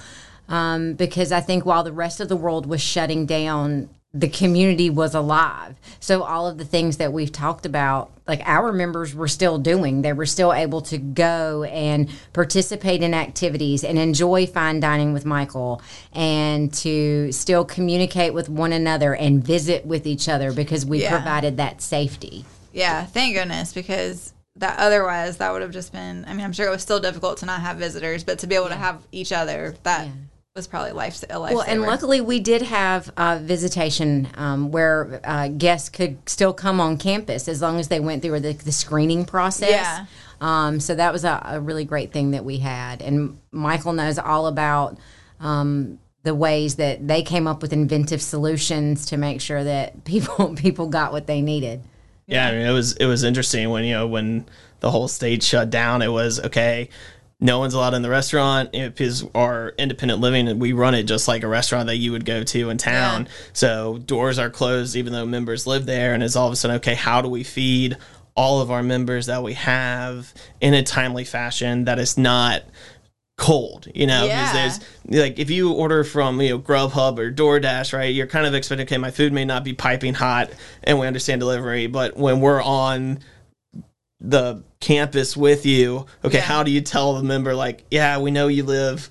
Um, 0.47 0.93
because 0.93 1.31
I 1.31 1.41
think 1.41 1.65
while 1.65 1.83
the 1.83 1.91
rest 1.91 2.19
of 2.19 2.29
the 2.29 2.35
world 2.35 2.67
was 2.67 2.79
shutting 2.79 3.25
down, 3.25 3.89
the 4.17 4.29
community 4.29 4.89
was 4.89 5.13
alive. 5.13 5.75
So 5.99 6.23
all 6.23 6.47
of 6.47 6.57
the 6.57 6.63
things 6.63 6.95
that 6.97 7.11
we've 7.11 7.31
talked 7.33 7.65
about, 7.65 8.11
like 8.25 8.41
our 8.45 8.71
members 8.71 9.13
were 9.13 9.27
still 9.27 9.57
doing, 9.57 10.03
they 10.03 10.13
were 10.13 10.25
still 10.25 10.53
able 10.53 10.81
to 10.83 10.97
go 10.97 11.63
and 11.63 12.09
participate 12.31 13.03
in 13.03 13.13
activities 13.13 13.83
and 13.83 13.99
enjoy 13.99 14.47
fine 14.47 14.79
dining 14.79 15.11
with 15.11 15.25
Michael 15.25 15.81
and 16.13 16.73
to 16.75 17.29
still 17.33 17.65
communicate 17.65 18.33
with 18.33 18.47
one 18.47 18.71
another 18.71 19.13
and 19.13 19.43
visit 19.43 19.85
with 19.85 20.07
each 20.07 20.29
other 20.29 20.53
because 20.53 20.85
we 20.85 21.01
Yeah. 21.01 21.09
provided 21.11 21.57
that 21.57 21.81
safety. 21.81 22.45
Yeah, 22.71 23.03
thank 23.05 23.35
goodness 23.35 23.73
because 23.73 24.31
that 24.55 24.79
otherwise 24.79 25.37
that 25.37 25.51
would 25.51 25.61
have 25.61 25.71
just 25.71 25.91
been. 25.91 26.23
I 26.25 26.33
mean, 26.33 26.45
I'm 26.45 26.53
sure 26.53 26.67
it 26.67 26.71
was 26.71 26.81
still 26.81 27.01
difficult 27.01 27.39
to 27.39 27.45
not 27.45 27.59
have 27.59 27.75
visitors, 27.75 28.23
but 28.23 28.39
to 28.39 28.47
be 28.47 28.55
able 28.55 28.69
to 28.69 28.75
have 28.75 29.01
each 29.11 29.33
other, 29.33 29.75
that 29.83 30.05
Yeah. 30.05 30.11
Was 30.55 30.67
probably 30.67 30.93
life 30.93 31.21
a 31.29 31.37
life. 31.37 31.53
Well, 31.53 31.65
and 31.67 31.81
luckily 31.81 32.21
we 32.21 32.39
did 32.39 32.61
have 32.61 33.11
uh, 33.17 33.39
visitation 33.41 34.29
um, 34.35 34.71
where 34.71 35.19
uh, 35.25 35.49
guests 35.49 35.89
could 35.89 36.17
still 36.29 36.53
come 36.53 36.79
on 36.79 36.97
campus 36.97 37.49
as 37.49 37.61
long 37.61 37.77
as 37.77 37.89
they 37.89 37.99
went 37.99 38.21
through 38.21 38.39
the, 38.39 38.53
the 38.53 38.71
screening 38.71 39.25
process. 39.25 39.69
Yeah. 39.69 40.05
Um, 40.39 40.79
so 40.79 40.95
that 40.95 41.11
was 41.11 41.25
a, 41.25 41.41
a 41.43 41.59
really 41.59 41.83
great 41.83 42.13
thing 42.13 42.31
that 42.31 42.45
we 42.45 42.59
had. 42.59 43.01
And 43.01 43.37
Michael 43.51 43.91
knows 43.91 44.17
all 44.17 44.47
about 44.47 44.97
um, 45.41 45.99
the 46.23 46.33
ways 46.33 46.75
that 46.75 47.05
they 47.05 47.21
came 47.21 47.47
up 47.47 47.61
with 47.61 47.73
inventive 47.73 48.21
solutions 48.21 49.07
to 49.07 49.17
make 49.17 49.41
sure 49.41 49.61
that 49.61 50.03
people 50.05 50.55
people 50.55 50.87
got 50.87 51.11
what 51.11 51.27
they 51.27 51.41
needed. 51.41 51.81
Yeah, 52.27 52.47
I 52.47 52.51
mean, 52.53 52.65
it 52.65 52.71
was 52.71 52.93
it 52.93 53.07
was 53.07 53.25
interesting 53.25 53.69
when 53.71 53.83
you 53.83 53.93
know 53.93 54.07
when 54.07 54.45
the 54.79 54.89
whole 54.89 55.09
state 55.09 55.43
shut 55.43 55.69
down. 55.69 56.01
It 56.01 56.11
was 56.11 56.39
okay. 56.39 56.89
No 57.41 57.59
one's 57.59 57.73
allowed 57.73 57.93
in 57.93 58.01
the 58.01 58.09
restaurant. 58.09 58.69
It 58.73 58.99
is 59.01 59.25
our 59.35 59.73
independent 59.77 60.21
living, 60.21 60.47
and 60.47 60.59
we 60.59 60.71
run 60.73 60.95
it 60.95 61.03
just 61.03 61.27
like 61.27 61.43
a 61.43 61.47
restaurant 61.47 61.87
that 61.87 61.97
you 61.97 62.11
would 62.13 62.25
go 62.25 62.43
to 62.43 62.69
in 62.69 62.77
town. 62.77 63.25
Yeah. 63.25 63.31
So 63.53 63.97
doors 63.97 64.39
are 64.39 64.49
closed, 64.49 64.95
even 64.95 65.11
though 65.11 65.25
members 65.25 65.67
live 65.67 65.85
there. 65.85 66.13
And 66.13 66.23
it's 66.23 66.35
all 66.35 66.47
of 66.47 66.53
a 66.53 66.55
sudden 66.55 66.77
okay. 66.77 66.95
How 66.95 67.21
do 67.21 67.27
we 67.27 67.43
feed 67.43 67.97
all 68.35 68.61
of 68.61 68.71
our 68.71 68.83
members 68.83 69.25
that 69.27 69.43
we 69.43 69.53
have 69.53 70.33
in 70.61 70.73
a 70.73 70.83
timely 70.83 71.23
fashion 71.25 71.85
that 71.85 71.99
is 71.99 72.17
not 72.17 72.63
cold, 73.37 73.87
you 73.93 74.07
know, 74.07 74.25
Yeah. 74.25 74.51
because 74.51 74.79
there's 74.79 75.21
like 75.21 75.39
if 75.39 75.49
you 75.49 75.73
order 75.73 76.05
from 76.05 76.39
you 76.39 76.51
know 76.51 76.59
Grubhub 76.59 77.17
or 77.19 77.31
DoorDash, 77.31 77.91
right? 77.91 78.13
You're 78.15 78.27
kind 78.27 78.45
of 78.45 78.53
expecting, 78.53 78.85
okay, 78.87 78.97
my 78.97 79.11
food 79.11 79.33
may 79.33 79.43
not 79.43 79.65
be 79.65 79.73
piping 79.73 80.13
hot, 80.13 80.51
and 80.85 80.99
we 80.99 81.05
understand 81.07 81.41
delivery, 81.41 81.87
but 81.87 82.15
when 82.15 82.39
we're 82.39 82.63
on 82.63 83.19
the 84.21 84.63
campus 84.85 85.35
with 85.35 85.65
you, 85.65 86.05
okay, 86.23 86.37
Yeah. 86.37 86.43
how 86.43 86.63
do 86.63 86.69
you 86.71 86.81
tell 86.81 87.15
the 87.15 87.23
member 87.23 87.55
like, 87.55 87.85
yeah, 87.89 88.19
we 88.19 88.29
know 88.31 88.47
you 88.47 88.63
live 88.63 89.09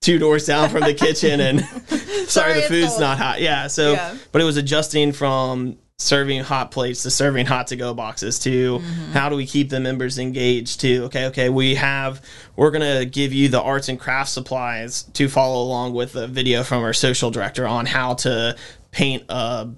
two 0.00 0.18
doors 0.18 0.44
down 0.46 0.68
from 0.70 0.82
the 0.82 0.94
kitchen, 0.94 1.40
and 1.40 1.60
sorry, 1.60 2.26
Sorry, 2.26 2.54
the 2.54 2.62
food's 2.62 2.88
cold. 2.90 3.00
not 3.00 3.18
hot. 3.18 3.40
Yeah, 3.40 3.66
so 3.68 3.92
Yeah. 3.92 4.16
but 4.32 4.42
it 4.42 4.44
was 4.44 4.56
adjusting 4.56 5.12
from 5.12 5.76
serving 6.00 6.42
hot 6.44 6.70
plates 6.70 7.02
to 7.02 7.10
serving 7.10 7.46
hot 7.46 7.66
to 7.68 7.76
go 7.76 7.92
boxes 7.94 8.38
to 8.38 8.78
Mm-hmm. 8.78 9.12
how 9.12 9.28
do 9.28 9.34
we 9.34 9.44
keep 9.46 9.68
the 9.68 9.80
members 9.80 10.16
engaged 10.16 10.78
to 10.82 11.04
okay 11.06 11.26
okay 11.26 11.48
we 11.48 11.74
have 11.74 12.22
we're 12.54 12.70
gonna 12.70 13.04
give 13.04 13.32
you 13.32 13.48
the 13.48 13.60
arts 13.60 13.88
and 13.88 13.98
crafts 13.98 14.30
supplies 14.30 15.02
to 15.14 15.28
follow 15.28 15.60
along 15.60 15.94
with 15.94 16.14
a 16.14 16.28
video 16.28 16.62
from 16.62 16.84
our 16.84 16.92
social 16.92 17.32
director 17.32 17.66
on 17.66 17.84
how 17.84 18.14
to 18.14 18.54
paint 18.92 19.24
a 19.28 19.68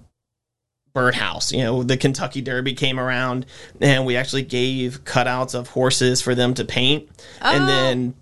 birdhouse 0.93 1.53
you 1.53 1.63
know 1.63 1.83
the 1.83 1.97
kentucky 1.97 2.41
derby 2.41 2.75
came 2.75 2.99
around 2.99 3.47
and 3.81 4.05
we 4.05 4.17
actually 4.17 4.43
gave 4.43 5.05
cutouts 5.05 5.55
of 5.55 5.69
horses 5.69 6.21
for 6.21 6.35
them 6.35 6.53
to 6.55 6.65
paint 6.65 7.09
Oh. 7.43 7.55
and 7.57 7.69
then 7.69 8.15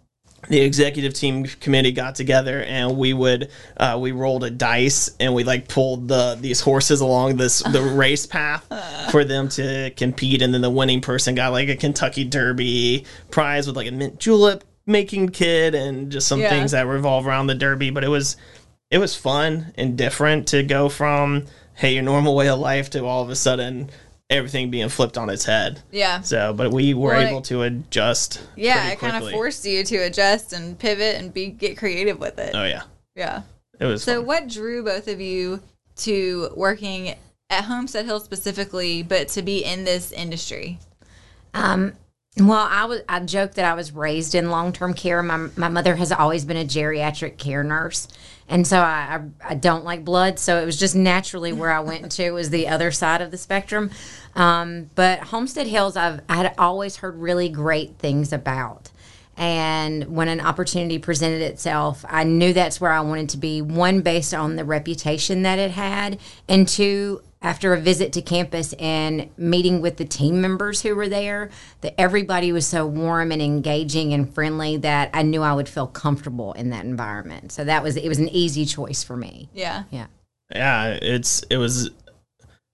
the 0.48 0.60
executive 0.60 1.14
team 1.14 1.44
committee 1.44 1.90
got 1.92 2.14
together 2.14 2.62
and 2.62 2.96
we 2.96 3.12
would 3.12 3.50
uh, 3.76 3.98
we 4.00 4.12
rolled 4.12 4.44
a 4.44 4.50
dice 4.50 5.10
and 5.18 5.34
we 5.34 5.44
like 5.44 5.66
pulled 5.68 6.08
the 6.08 6.38
these 6.40 6.60
horses 6.60 7.00
along 7.00 7.36
this 7.36 7.58
the 7.60 7.82
race 7.96 8.24
path 8.24 8.64
for 9.10 9.24
them 9.24 9.48
to 9.50 9.90
compete 9.96 10.40
and 10.40 10.54
then 10.54 10.60
the 10.60 10.70
winning 10.70 11.00
person 11.00 11.34
got 11.34 11.52
like 11.52 11.68
a 11.68 11.76
Kentucky 11.76 12.24
Derby 12.24 13.04
prize 13.30 13.66
with 13.66 13.76
like 13.76 13.88
a 13.88 13.92
mint 13.92 14.20
julep 14.20 14.62
making 14.86 15.28
kit 15.30 15.74
and 15.74 16.10
just 16.10 16.28
some 16.28 16.40
Yeah. 16.40 16.50
things 16.50 16.70
that 16.70 16.86
revolve 16.86 17.26
around 17.26 17.48
the 17.48 17.54
Derby 17.56 17.90
but 17.90 18.04
it 18.04 18.08
was 18.08 18.36
it 18.90 18.98
was 18.98 19.14
fun 19.14 19.72
and 19.76 19.96
different 19.98 20.46
to 20.48 20.62
go 20.62 20.88
from 20.88 21.44
hey 21.74 21.94
your 21.94 22.02
normal 22.02 22.34
way 22.34 22.48
of 22.48 22.58
life 22.58 22.90
to 22.90 23.04
all 23.04 23.22
of 23.22 23.30
a 23.30 23.36
sudden 23.36 23.90
everything 24.30 24.70
being 24.70 24.88
flipped 24.88 25.16
on 25.16 25.30
its 25.30 25.44
head 25.44 25.80
Yeah. 25.90 26.20
so 26.20 26.52
but 26.52 26.70
we 26.72 26.92
were 26.94 27.10
Well, 27.12 27.26
able 27.28 27.42
to 27.42 27.62
adjust 27.62 28.42
Yeah, 28.56 28.80
pretty 28.80 28.92
it 28.92 28.98
kind 28.98 29.24
of 29.24 29.30
forced 29.30 29.64
you 29.64 29.84
to 29.84 29.96
adjust 29.98 30.52
and 30.52 30.78
pivot 30.78 31.16
and 31.16 31.32
be 31.32 31.46
get 31.46 31.76
creative 31.78 32.18
with 32.18 32.38
it. 32.38 32.54
oh 32.54 32.64
yeah 32.64 32.82
Yeah. 33.16 33.42
it 33.80 33.86
was 33.86 34.02
So, 34.02 34.16
fun. 34.16 34.26
what 34.26 34.48
drew 34.48 34.82
both 34.84 35.08
of 35.08 35.20
you 35.20 35.60
to 35.96 36.50
working 36.56 37.14
at 37.50 37.64
Homestead 37.64 38.04
Hill 38.04 38.20
specifically, 38.20 39.02
but 39.02 39.28
to 39.28 39.40
be 39.42 39.64
in 39.64 39.84
this 39.84 40.12
industry? 40.12 40.78
Um, 41.54 41.94
well, 42.40 42.68
I 42.70 42.84
was 42.84 43.00
I 43.08 43.20
joked 43.20 43.54
that 43.54 43.64
I 43.64 43.74
was 43.74 43.92
raised 43.92 44.34
in 44.34 44.50
long 44.50 44.72
term 44.72 44.94
care. 44.94 45.22
My 45.22 45.48
my 45.56 45.68
mother 45.68 45.96
has 45.96 46.12
always 46.12 46.44
been 46.44 46.56
a 46.56 46.64
geriatric 46.64 47.38
care 47.38 47.64
nurse, 47.64 48.08
and 48.48 48.66
so 48.66 48.80
I, 48.80 49.20
I 49.44 49.52
I 49.52 49.54
don't 49.54 49.84
like 49.84 50.04
blood. 50.04 50.38
So 50.38 50.60
it 50.60 50.64
was 50.64 50.78
just 50.78 50.94
naturally 50.94 51.52
where 51.52 51.70
I 51.70 51.80
went 51.80 52.12
to 52.12 52.30
was 52.32 52.50
the 52.50 52.68
other 52.68 52.90
side 52.90 53.20
of 53.20 53.30
the 53.30 53.38
spectrum. 53.38 53.90
Um, 54.34 54.90
but 54.94 55.20
Homestead 55.20 55.66
Hills, 55.66 55.96
I've 55.96 56.20
I 56.28 56.36
had 56.36 56.54
always 56.58 56.96
heard 56.96 57.16
really 57.16 57.48
great 57.48 57.98
things 57.98 58.32
about. 58.32 58.90
And 59.36 60.16
when 60.16 60.26
an 60.26 60.40
opportunity 60.40 60.98
presented 60.98 61.42
itself, 61.42 62.04
I 62.08 62.24
knew 62.24 62.52
that's 62.52 62.80
where 62.80 62.90
I 62.90 63.00
wanted 63.00 63.28
to 63.30 63.36
be. 63.36 63.62
One, 63.62 64.00
based 64.00 64.34
on 64.34 64.56
the 64.56 64.64
reputation 64.64 65.42
that 65.42 65.60
it 65.60 65.70
had, 65.70 66.18
and 66.48 66.66
two, 66.66 67.22
after 67.40 67.72
a 67.72 67.80
visit 67.80 68.12
to 68.14 68.22
campus 68.22 68.72
and 68.74 69.30
meeting 69.36 69.80
with 69.80 69.96
the 69.96 70.04
team 70.04 70.40
members 70.40 70.82
who 70.82 70.94
were 70.94 71.08
there, 71.08 71.50
that 71.82 71.94
everybody 71.98 72.52
was 72.52 72.66
so 72.66 72.86
warm 72.86 73.30
and 73.30 73.40
engaging 73.40 74.12
and 74.12 74.32
friendly 74.34 74.76
that 74.78 75.10
I 75.14 75.22
knew 75.22 75.42
I 75.42 75.52
would 75.52 75.68
feel 75.68 75.86
comfortable 75.86 76.52
in 76.54 76.70
that 76.70 76.84
environment. 76.84 77.52
So 77.52 77.64
that 77.64 77.82
was 77.82 77.96
it 77.96 78.08
was 78.08 78.18
an 78.18 78.28
easy 78.30 78.64
choice 78.64 79.04
for 79.04 79.16
me. 79.16 79.48
Yeah. 79.52 79.84
Yeah. 79.90 80.06
yeah 80.54 80.98
it's 81.00 81.42
it 81.50 81.56
was 81.56 81.90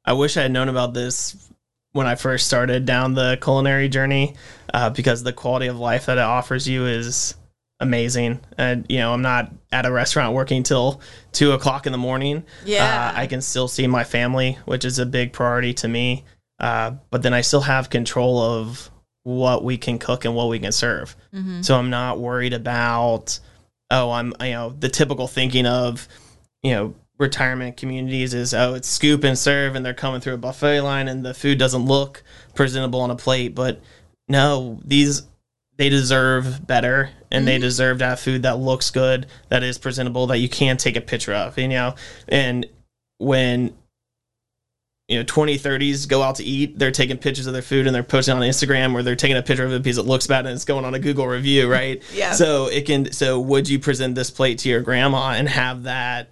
i 0.05 0.13
wish 0.13 0.37
i 0.37 0.43
had 0.43 0.53
known 0.53 0.69
about 0.69 0.95
this 0.95 1.51
when 1.93 2.07
i 2.07 2.15
first 2.15 2.47
started 2.47 2.85
down 2.85 3.15
the 3.15 3.39
culinary 3.43 3.89
journey 3.89 4.35
uh, 4.73 4.91
because 4.91 5.23
the 5.23 5.33
quality 5.33 5.67
of 5.67 5.79
life 5.79 6.07
that 6.07 6.19
it 6.19 6.23
offers 6.23 6.69
you 6.69 6.87
is 6.87 7.35
amazing. 7.81 8.41
And 8.57 8.87
you 8.89 8.99
know 8.99 9.13
i'm 9.13 9.23
not 9.23 9.53
at 9.73 9.87
a 9.87 9.93
restaurant 9.93 10.35
working 10.35 10.63
till 10.63 11.01
two 11.33 11.53
o'clock 11.53 11.87
in 11.87 11.93
the 11.93 11.99
morning. 11.99 12.45
Yeah. 12.65 13.13
uh, 13.15 13.19
i 13.21 13.27
can 13.27 13.41
still 13.41 13.69
see 13.69 13.87
my 13.87 14.05
family 14.05 14.59
which 14.65 14.85
is 14.85 14.99
a 14.99 15.07
big 15.07 15.33
priority 15.33 15.75
to 15.75 15.89
me. 15.89 16.25
Uh, 16.59 16.93
but 17.11 17.23
then 17.23 17.35
i 17.35 17.41
still 17.41 17.63
have 17.63 17.91
control 17.91 18.41
of 18.41 18.91
what 19.25 19.65
we 19.65 19.77
can 19.79 19.99
cook 19.99 20.25
and 20.25 20.35
what 20.35 20.49
we 20.49 20.59
can 20.59 20.73
serve. 20.73 21.17
Mm-hmm. 21.35 21.63
so 21.63 21.77
i'm 21.77 21.91
not 21.91 22.21
worried 22.21 22.53
about 22.53 23.39
oh 23.91 24.11
i'm 24.11 24.33
you 24.41 24.51
know 24.53 24.71
the 24.79 24.89
typical 24.89 25.27
thinking 25.29 25.67
of 25.67 26.09
you 26.63 26.73
know 26.73 26.95
retirement 27.19 27.77
communities 27.77 28.35
is 28.35 28.53
oh 28.55 28.75
it's 28.75 28.89
scoop 28.89 29.23
and 29.25 29.39
serve 29.39 29.77
and 29.77 29.87
they're 29.87 29.95
coming 29.95 30.21
through 30.21 30.35
a 30.35 30.39
buffet 30.39 30.81
line 30.81 31.07
and 31.07 31.25
the 31.25 31.33
food 31.35 31.59
doesn't 31.59 31.87
look 31.87 32.23
presentable 32.55 33.01
on 33.01 33.11
a 33.11 33.17
plate. 33.17 33.55
But 33.55 33.81
no 34.29 34.81
these 34.85 35.23
they 35.77 35.89
deserve 35.89 36.67
better 36.67 37.11
and 37.31 37.47
they 37.47 37.57
mm-hmm. 37.57 37.63
deserve 37.63 37.99
to 37.99 38.05
have 38.05 38.21
food 38.21 38.43
that 38.43 38.59
looks 38.59 38.91
good 38.91 39.27
that 39.49 39.63
is 39.63 39.79
presentable 39.79 40.29
that 40.29 40.39
you 40.39 40.49
can 40.49 40.77
take 40.77 40.97
a 40.97 41.01
picture 41.01 41.35
of 41.35 41.59
you 41.59 41.69
know? 41.69 41.95
And 42.29 42.67
when 43.19 43.75
you 45.09 45.19
know 45.19 45.25
20 45.25 45.59
30s 45.59 46.09
go 46.09 46.23
out 46.23 46.37
to 46.37 46.45
eat 46.45 46.79
they're 46.79 46.91
taking 46.91 47.19
pictures 47.19 47.47
of 47.47 47.53
their 47.53 47.61
food 47.63 47.87
and 47.87 47.95
they're 47.95 48.03
posting 48.03 48.35
on 48.35 48.41
instagram 48.41 48.95
or 48.95 49.03
they're 49.03 49.15
taking 49.15 49.37
a 49.37 49.43
picture 49.43 49.67
of 49.67 49.73
it 49.73 49.83
because 49.83 49.99
it 49.99 50.07
looks 50.07 50.27
bad 50.27 50.47
and 50.47 50.55
it's 50.55 50.65
going 50.65 50.85
on 50.85 50.95
a 50.95 50.99
google 50.99 51.27
review 51.27 51.71
right? 51.71 52.03
Yeah. 52.13 52.33
so 52.33 52.67
it 52.67 52.87
can 52.87 53.13
so 53.13 53.39
would 53.41 53.69
you 53.69 53.79
present 53.79 54.15
this 54.15 54.31
plate 54.31 54.59
to 54.61 54.69
your 54.69 54.81
grandma 54.81 55.31
and 55.31 55.49
have 55.49 55.83
that 55.85 56.31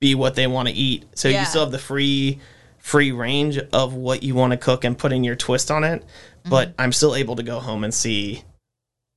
be 0.00 0.14
what 0.14 0.34
they 0.34 0.46
want 0.46 0.68
to 0.68 0.74
eat? 0.74 1.04
So 1.14 1.28
Yeah. 1.28 1.40
you 1.40 1.46
still 1.46 1.62
have 1.62 1.72
the 1.72 1.78
free 1.78 2.40
free 2.78 3.12
range 3.12 3.58
of 3.72 3.94
what 3.94 4.22
you 4.22 4.34
want 4.34 4.52
to 4.52 4.56
cook 4.56 4.84
and 4.84 4.96
putting 4.96 5.24
your 5.24 5.34
twist 5.34 5.70
on 5.70 5.82
it 5.82 6.04
but 6.48 6.74
i'm 6.78 6.92
still 6.92 7.14
able 7.14 7.36
to 7.36 7.42
go 7.42 7.60
home 7.60 7.84
and 7.84 7.92
see 7.92 8.42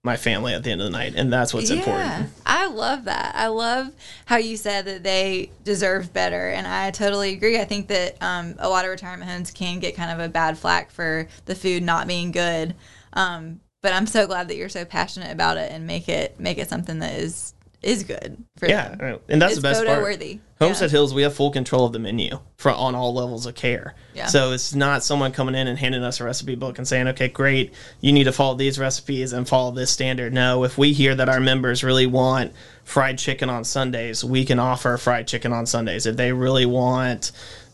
my 0.03 0.15
family 0.15 0.53
at 0.53 0.63
the 0.63 0.71
end 0.71 0.81
of 0.81 0.86
the 0.86 0.98
night 0.98 1.13
and 1.15 1.31
that's 1.31 1.53
what's 1.53 1.69
important 1.69 2.29
I 2.59 2.67
love 2.67 3.05
that. 3.05 3.33
I 3.36 3.48
love 3.48 3.91
how 4.25 4.38
you 4.38 4.55
said 4.55 4.86
that 4.86 5.01
they 5.01 5.50
deserve 5.63 6.13
better, 6.13 6.50
and 6.50 6.67
I 6.67 6.91
totally 6.91 7.33
agree. 7.33 7.59
I 7.59 7.65
think 7.65 7.88
that 7.88 8.21
um, 8.21 8.55
a 8.59 8.69
lot 8.69 8.86
of 8.86 8.91
retirement 8.91 9.29
homes 9.29 9.50
can 9.50 9.79
get 9.79 9.95
kind 9.95 10.12
of 10.12 10.19
a 10.24 10.29
bad 10.29 10.55
flack 10.55 10.91
for 10.91 11.27
the 11.45 11.55
food 11.55 11.81
not 11.81 12.07
being 12.07 12.31
good. 12.31 12.75
Um, 13.13 13.59
but 13.81 13.93
I'm 13.93 14.05
so 14.05 14.27
glad 14.27 14.50
that 14.50 14.55
you're 14.55 14.69
so 14.69 14.86
passionate 14.86 15.31
about 15.31 15.57
it 15.57 15.71
and 15.71 15.88
make 15.88 16.07
it 16.09 16.39
make 16.39 16.57
it 16.57 16.69
something 16.69 17.00
that 17.00 17.13
is 17.13 17.53
is 17.81 18.03
good 18.03 18.38
for 18.57 18.67
yeah 18.67 18.95
them. 18.95 19.19
and 19.29 19.41
that's 19.41 19.53
it's 19.53 19.62
the 19.62 19.67
best 19.67 19.79
photo 19.79 19.91
part 19.93 20.03
worthy. 20.03 20.39
Homestead 20.59 20.91
Hills, 20.91 21.13
we 21.13 21.21
have 21.21 21.33
full 21.33 21.51
control 21.51 21.86
of 21.86 21.93
the 21.93 22.00
menu 22.00 22.38
for 22.57 22.69
on 22.71 22.93
all 22.93 23.13
levels 23.13 23.45
of 23.45 23.55
care. 23.55 23.95
Yeah. 24.13 24.25
So 24.25 24.51
it's 24.51 24.75
not 24.75 25.05
someone 25.05 25.31
coming 25.31 25.55
in 25.55 25.67
and 25.69 25.79
handing 25.79 26.03
us 26.03 26.19
a 26.19 26.25
recipe 26.25 26.55
book 26.55 26.77
and 26.77 26.86
saying, 26.86 27.07
"Okay, 27.07 27.29
great, 27.29 27.74
you 28.01 28.12
need 28.12 28.25
to 28.25 28.33
follow 28.33 28.55
these 28.55 28.77
recipes 28.77 29.31
and 29.31 29.48
follow 29.48 29.71
this 29.71 29.89
standard." 29.91 30.33
No, 30.33 30.65
if 30.65 30.77
we 30.77 30.91
hear 30.91 31.15
that 31.15 31.29
our 31.29 31.39
members 31.39 31.81
really 31.83 32.05
want 32.07 32.51
fried 32.83 33.17
chicken 33.17 33.50
on 33.50 33.63
Sundays, 33.63 34.21
we 34.24 34.43
can 34.43 34.59
offer 34.59 34.98
fried 34.98 35.27
chicken 35.29 35.53
on 35.53 35.65
Sundays. 35.65 36.05
If 36.05 36.17
they 36.17 36.33
really 36.33 36.65
want, 36.65 37.31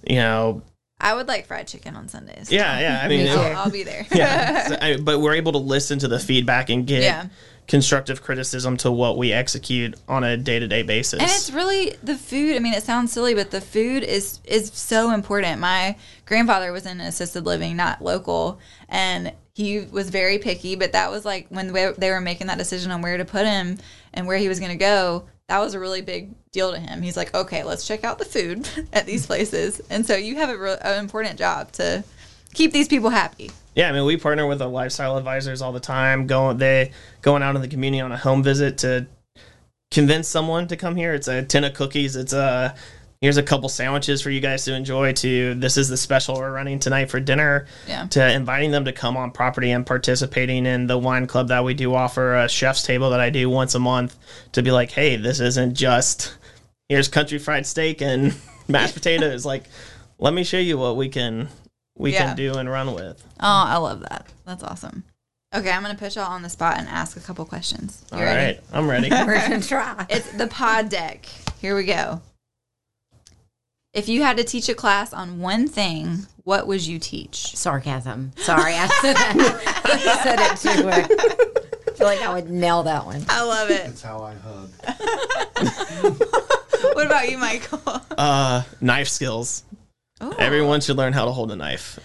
you 0.08 0.18
know, 0.18 0.62
I 1.02 1.16
would 1.16 1.28
like 1.28 1.48
fried 1.48 1.68
chicken 1.68 1.96
on 1.96 2.08
Sundays. 2.08 2.52
yeah, 2.52 2.80
yeah. 2.80 3.02
I 3.04 3.08
mean, 3.10 3.24
Me 3.26 3.30
I'll, 3.32 3.58
I'll 3.58 3.70
be 3.72 3.82
there. 3.84 4.06
yeah. 4.14 4.68
So, 4.70 4.78
I- 4.80 4.98
but 4.98 5.20
we're 5.22 5.34
able 5.34 5.54
to 5.54 5.58
listen 5.58 5.98
to 6.00 6.08
the 6.08 6.20
feedback 6.20 6.70
and 6.70 6.86
get 6.86 7.02
Yeah. 7.02 7.26
Constructive 7.68 8.22
criticism 8.22 8.78
to 8.78 8.92
what 8.92 9.18
we 9.18 9.32
execute 9.32 9.96
on 10.08 10.24
a 10.24 10.38
day 10.38 10.60
to 10.60 10.68
day 10.68 10.84
basis. 10.84 11.20
And 11.20 11.30
it's 11.30 11.52
really 11.52 11.96
the 12.04 12.16
food. 12.16 12.56
I 12.56 12.60
mean, 12.60 12.74
it 12.74 12.84
sounds 12.84 13.12
silly, 13.12 13.34
but 13.34 13.52
the 13.52 13.62
food 13.62 14.04
is 14.04 14.40
is 14.46 14.72
so 14.74 15.12
important. 15.12 15.60
My 15.60 15.96
grandfather 16.26 16.72
was 16.72 16.86
in 16.86 17.02
assisted 17.02 17.46
living, 17.46 17.76
not 17.76 18.04
local, 18.04 18.60
and 18.88 19.34
he 19.54 19.82
was 19.82 20.10
very 20.10 20.38
picky. 20.38 20.76
But 20.76 20.92
that 20.92 21.12
was 21.12 21.26
like 21.26 21.48
when 21.50 21.74
they 21.74 22.10
were 22.10 22.22
making 22.22 22.48
that 22.48 22.58
decision 22.58 22.92
on 22.92 23.02
where 23.02 23.18
to 23.18 23.26
put 23.26 23.46
him 23.46 23.78
and 24.14 24.28
where 24.28 24.38
he 24.38 24.48
was 24.48 24.60
going 24.60 24.72
to 24.72 24.78
go. 24.78 25.26
That 25.48 25.60
was 25.60 25.76
a 25.76 25.80
really 25.80 26.02
big 26.02 26.34
deal 26.52 26.72
to 26.72 26.80
him. 26.80 27.04
He's 27.04 27.16
like, 27.16 27.36
okay, 27.36 27.64
let's 27.64 27.86
check 27.86 28.04
out 28.04 28.18
the 28.18 28.26
food 28.26 28.68
at 28.94 29.06
these 29.06 29.28
places. 29.28 29.80
And 29.92 30.06
so 30.06 30.16
you 30.16 30.38
have 30.38 30.50
a 30.50 30.58
real, 30.58 30.78
an 30.82 31.00
important 31.00 31.38
job 31.38 31.72
to 31.74 32.04
keep 32.54 32.72
these 32.72 32.88
people 32.88 33.12
happy. 33.12 33.52
Yeah, 33.76 33.90
I 33.90 33.92
mean, 33.92 34.06
we 34.06 34.18
partner 34.18 34.48
with 34.48 34.60
the 34.60 34.70
lifestyle 34.70 35.18
advisors 35.18 35.62
all 35.62 35.72
the 35.74 35.80
time. 35.80 36.28
Going 36.28 36.58
they 36.58 36.92
going 37.22 37.44
out 37.44 37.56
in 37.56 37.62
the 37.62 37.68
community 37.68 38.02
on 38.02 38.12
a 38.12 38.18
home 38.18 38.42
visit 38.42 38.78
to 38.80 39.06
convince 39.92 40.28
someone 40.28 40.68
to 40.70 40.78
come 40.78 40.96
here. 40.96 41.14
It's 41.14 41.28
a 41.28 41.44
tin 41.44 41.64
of 41.64 41.74
cookies. 41.74 42.16
It's 42.16 42.34
a 42.34 42.76
here's 43.22 43.38
a 43.38 43.44
couple 43.44 43.68
sandwiches 43.70 44.22
for 44.22 44.30
you 44.30 44.40
guys 44.40 44.66
to 44.66 44.74
enjoy 44.76 45.12
to 45.14 45.56
this 45.56 45.78
is 45.78 45.90
the 45.90 45.98
special 45.98 46.36
we're 46.36 46.52
running 46.52 46.80
tonight 46.80 47.10
for 47.10 47.20
dinner 47.20 47.66
Yeah. 47.88 48.06
to 48.08 48.32
inviting 48.34 48.72
them 48.72 48.86
to 48.86 48.92
come 48.92 49.18
on 49.18 49.32
property 49.32 49.72
and 49.72 49.86
participating 49.86 50.66
in 50.66 50.86
the 50.88 50.98
wine 50.98 51.26
club 51.26 51.48
that 51.48 51.64
we 51.64 51.74
do 51.74 51.96
offer 51.96 52.36
a 52.36 52.50
chef's 52.50 52.84
table 52.84 53.10
that 53.12 53.22
i 53.22 53.30
do 53.32 53.50
once 53.50 53.74
a 53.74 53.80
month 53.80 54.16
to 54.52 54.62
be 54.62 54.70
like 54.70 54.92
hey 54.92 55.16
this 55.16 55.40
isn't 55.40 55.74
just 55.76 56.36
here's 56.90 57.08
country 57.08 57.40
fried 57.40 57.66
steak 57.66 58.02
and 58.02 58.36
mashed 58.68 58.94
potatoes 58.94 59.44
like 59.46 59.64
let 60.20 60.34
me 60.34 60.44
show 60.44 60.60
you 60.60 60.78
what 60.78 60.96
we 60.98 61.08
can 61.10 61.48
we 61.98 62.14
Yeah. 62.14 62.28
can 62.28 62.36
do 62.36 62.56
and 62.58 62.70
run 62.70 62.94
with 62.94 63.24
Oh, 63.40 63.64
I 63.68 63.78
love 63.78 64.02
that. 64.02 64.28
That's 64.46 64.64
awesome. 64.64 65.04
Okay, 65.54 65.72
I'm 65.72 65.82
gonna 65.82 65.96
put 65.96 66.16
y'all 66.16 66.30
on 66.32 66.42
the 66.42 66.50
spot 66.50 66.78
and 66.78 66.88
ask 66.88 67.16
a 67.16 67.20
couple 67.22 67.46
questions. 67.46 68.04
You 68.12 68.18
All 68.18 68.24
ready? 68.24 68.58
right, 68.58 68.62
i'm 68.74 68.90
ready 68.90 69.10
We're 69.12 69.40
gonna 69.40 69.62
try. 69.62 70.06
It's 70.10 70.30
the 70.34 70.48
pod 70.48 70.90
deck. 70.90 71.26
Here 71.62 71.76
we 71.76 71.86
go. 71.86 72.22
If 73.94 74.10
you 74.10 74.24
had 74.24 74.36
to 74.38 74.44
teach 74.44 74.68
a 74.68 74.74
class 74.76 75.14
on 75.14 75.40
one 75.40 75.70
thing, 75.70 76.26
what 76.44 76.68
would 76.68 76.86
you 76.86 77.00
teach? 77.00 77.56
Sarcasm. 77.56 78.34
Sorry, 78.36 78.74
I 78.74 78.88
said 78.88 79.16
that. 79.16 79.82
I 79.86 80.24
said 80.24 80.40
it 80.42 80.58
too 80.76 80.84
quick. 80.84 81.10
I 81.88 81.92
feel 81.98 82.08
like 82.08 82.22
I 82.22 82.34
would 82.34 82.50
nail 82.50 82.84
that 82.84 83.06
one. 83.06 83.24
I 83.30 83.42
love 83.44 83.70
it. 83.70 83.86
That's 83.86 84.02
how 84.02 84.22
I 84.22 84.34
hug. 84.34 84.70
what 86.94 87.06
about 87.06 87.30
you, 87.32 87.38
Michael? 87.38 87.80
uh 88.18 88.64
knife 88.82 89.08
skills 89.08 89.64
Ooh. 90.24 90.34
everyone 90.40 90.82
should 90.82 90.98
learn 90.98 91.14
how 91.14 91.26
to 91.26 91.32
hold 91.32 91.52
a 91.52 91.56
knife 91.56 92.00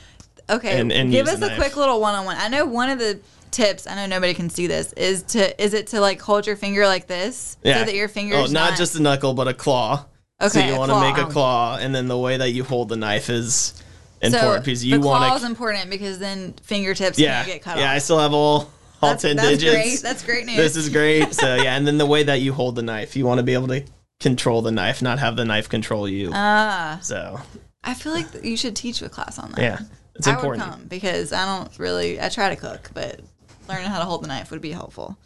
Okay, 0.49 0.81
and- 0.81 0.90
and 0.93 1.12
give 1.12 1.29
us 1.29 1.38
the 1.38 1.52
a 1.52 1.57
quick 1.57 1.76
little 1.76 2.00
one-on-one. 2.00 2.37
I 2.37 2.49
know 2.49 2.64
one 2.67 2.90
of 2.90 2.99
the 2.99 3.21
tips. 3.52 3.87
I 3.87 3.95
know 3.95 4.07
nobody 4.07 4.35
can 4.35 4.50
see 4.50 4.67
this. 4.67 4.93
Is 4.95 5.23
to 5.35 5.62
is 5.62 5.75
it 5.75 5.87
to 5.88 6.00
like 6.00 6.21
hold 6.21 6.45
your 6.45 6.57
finger 6.57 6.87
like 6.87 7.07
this 7.07 7.57
so 7.64 7.71
that 7.71 7.95
your 7.95 8.09
finger 8.09 8.35
Oh, 8.35 8.47
not, 8.47 8.76
just 8.76 8.97
a 8.97 9.00
knuckle, 9.02 9.33
but 9.35 9.47
a 9.47 9.55
claw. 9.55 10.07
Okay. 10.43 10.49
So 10.49 10.61
you 10.67 10.76
want 10.76 10.90
to 10.90 11.00
make 11.00 11.19
a 11.19 11.31
claw. 11.31 11.76
claw, 11.76 11.79
and 11.81 11.95
then 11.95 12.09
the 12.09 12.19
way 12.19 12.37
that 12.37 12.50
you 12.50 12.64
hold 12.64 12.88
the 12.88 12.97
knife 12.97 13.31
is 13.31 13.75
so 14.21 14.26
important 14.26 14.64
because 14.64 14.85
you 14.85 14.99
the 14.99 15.07
want 15.07 15.25
claw 15.25 15.37
is 15.37 15.45
important 15.45 15.88
because 15.88 16.19
then 16.19 16.55
fingertips 16.64 17.17
Yeah, 17.19 17.45
get 17.47 17.62
cut 17.62 17.79
yeah. 17.79 17.93
I 17.93 17.99
still 17.99 18.19
have 18.19 18.33
all 18.35 18.71
all 19.02 19.11
That's, 19.11 19.23
ten 19.23 19.37
that's 19.37 19.50
digits. 19.50 19.73
great. 19.76 20.00
That's 20.02 20.25
great 20.25 20.47
news. 20.47 20.57
this 20.57 20.75
is 20.76 20.88
great. 20.88 21.33
So 21.33 21.55
yeah, 21.62 21.76
and 21.76 21.87
then 21.87 21.97
the 21.99 22.07
way 22.07 22.25
that 22.25 22.40
you 22.40 22.52
hold 22.55 22.75
the 22.75 22.83
knife, 22.83 23.14
you 23.14 23.25
want 23.25 23.38
to 23.38 23.45
be 23.45 23.55
able 23.55 23.69
to 23.69 23.85
control 24.19 24.62
the 24.62 24.73
knife, 24.73 25.00
not 25.00 25.21
have 25.21 25.37
the 25.37 25.45
knife 25.45 25.69
control 25.69 26.09
you. 26.09 26.31
ah. 26.35 26.99
so 27.02 27.38
I 27.83 27.95
feel 27.95 28.13
like 28.13 28.27
you 28.43 28.57
should 28.57 28.77
teach 28.77 29.03
a 29.03 29.09
class 29.09 29.39
on 29.39 29.53
that. 29.53 29.61
yeah, 29.61 29.79
it's 30.15 30.27
I 30.27 30.35
important. 30.35 30.65
would 30.65 30.71
come 30.73 30.85
because 30.89 31.33
I 31.33 31.45
don't 31.47 31.79
really. 31.79 32.21
I 32.21 32.29
try 32.29 32.49
to 32.49 32.57
cook, 32.57 32.91
but 32.95 33.21
learning 33.69 33.87
how 33.87 33.99
to 33.99 34.05
hold 34.05 34.23
the 34.23 34.29
knife 34.29 34.51
would 34.51 34.61
be 34.61 34.73
helpful. 34.73 35.17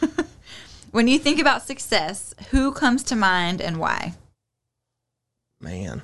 when 0.90 1.08
you 1.08 1.18
think 1.18 1.40
about 1.40 1.66
success, 1.66 2.34
who 2.50 2.72
comes 2.72 3.02
to 3.04 3.16
mind 3.16 3.60
and 3.60 3.78
why? 3.78 4.14
Man, 5.60 6.02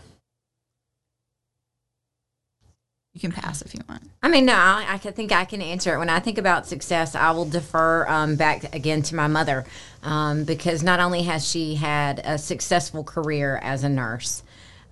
You 3.13 3.29
can 3.29 3.33
pass 3.33 3.61
if 3.61 3.75
you 3.75 3.81
want. 3.89 4.05
I 4.23 4.29
mean, 4.29 4.47
no, 4.47 4.55
I, 4.55 4.87
I 4.89 4.99
can 4.99 5.13
think 5.13 5.33
I 5.33 5.45
can 5.45 5.61
answer 5.61 5.95
it. 5.95 5.99
When 5.99 6.09
I 6.09 6.21
think 6.21 6.39
about 6.39 6.67
success, 6.67 7.17
I 7.17 7.33
will 7.33 7.45
defer 7.45 8.07
um, 8.09 8.37
back 8.37 8.75
again 8.75 9.03
to 9.03 9.17
my 9.17 9.27
mother 9.27 9.65
um, 10.05 10.45
because 10.45 10.85
not 10.85 11.01
only 11.01 11.23
has 11.23 11.47
she 11.47 11.75
had 11.75 12.21
a 12.25 12.39
successful 12.39 13.03
career 13.03 13.59
as 13.63 13.83
a 13.83 13.89
nurse, 13.89 14.45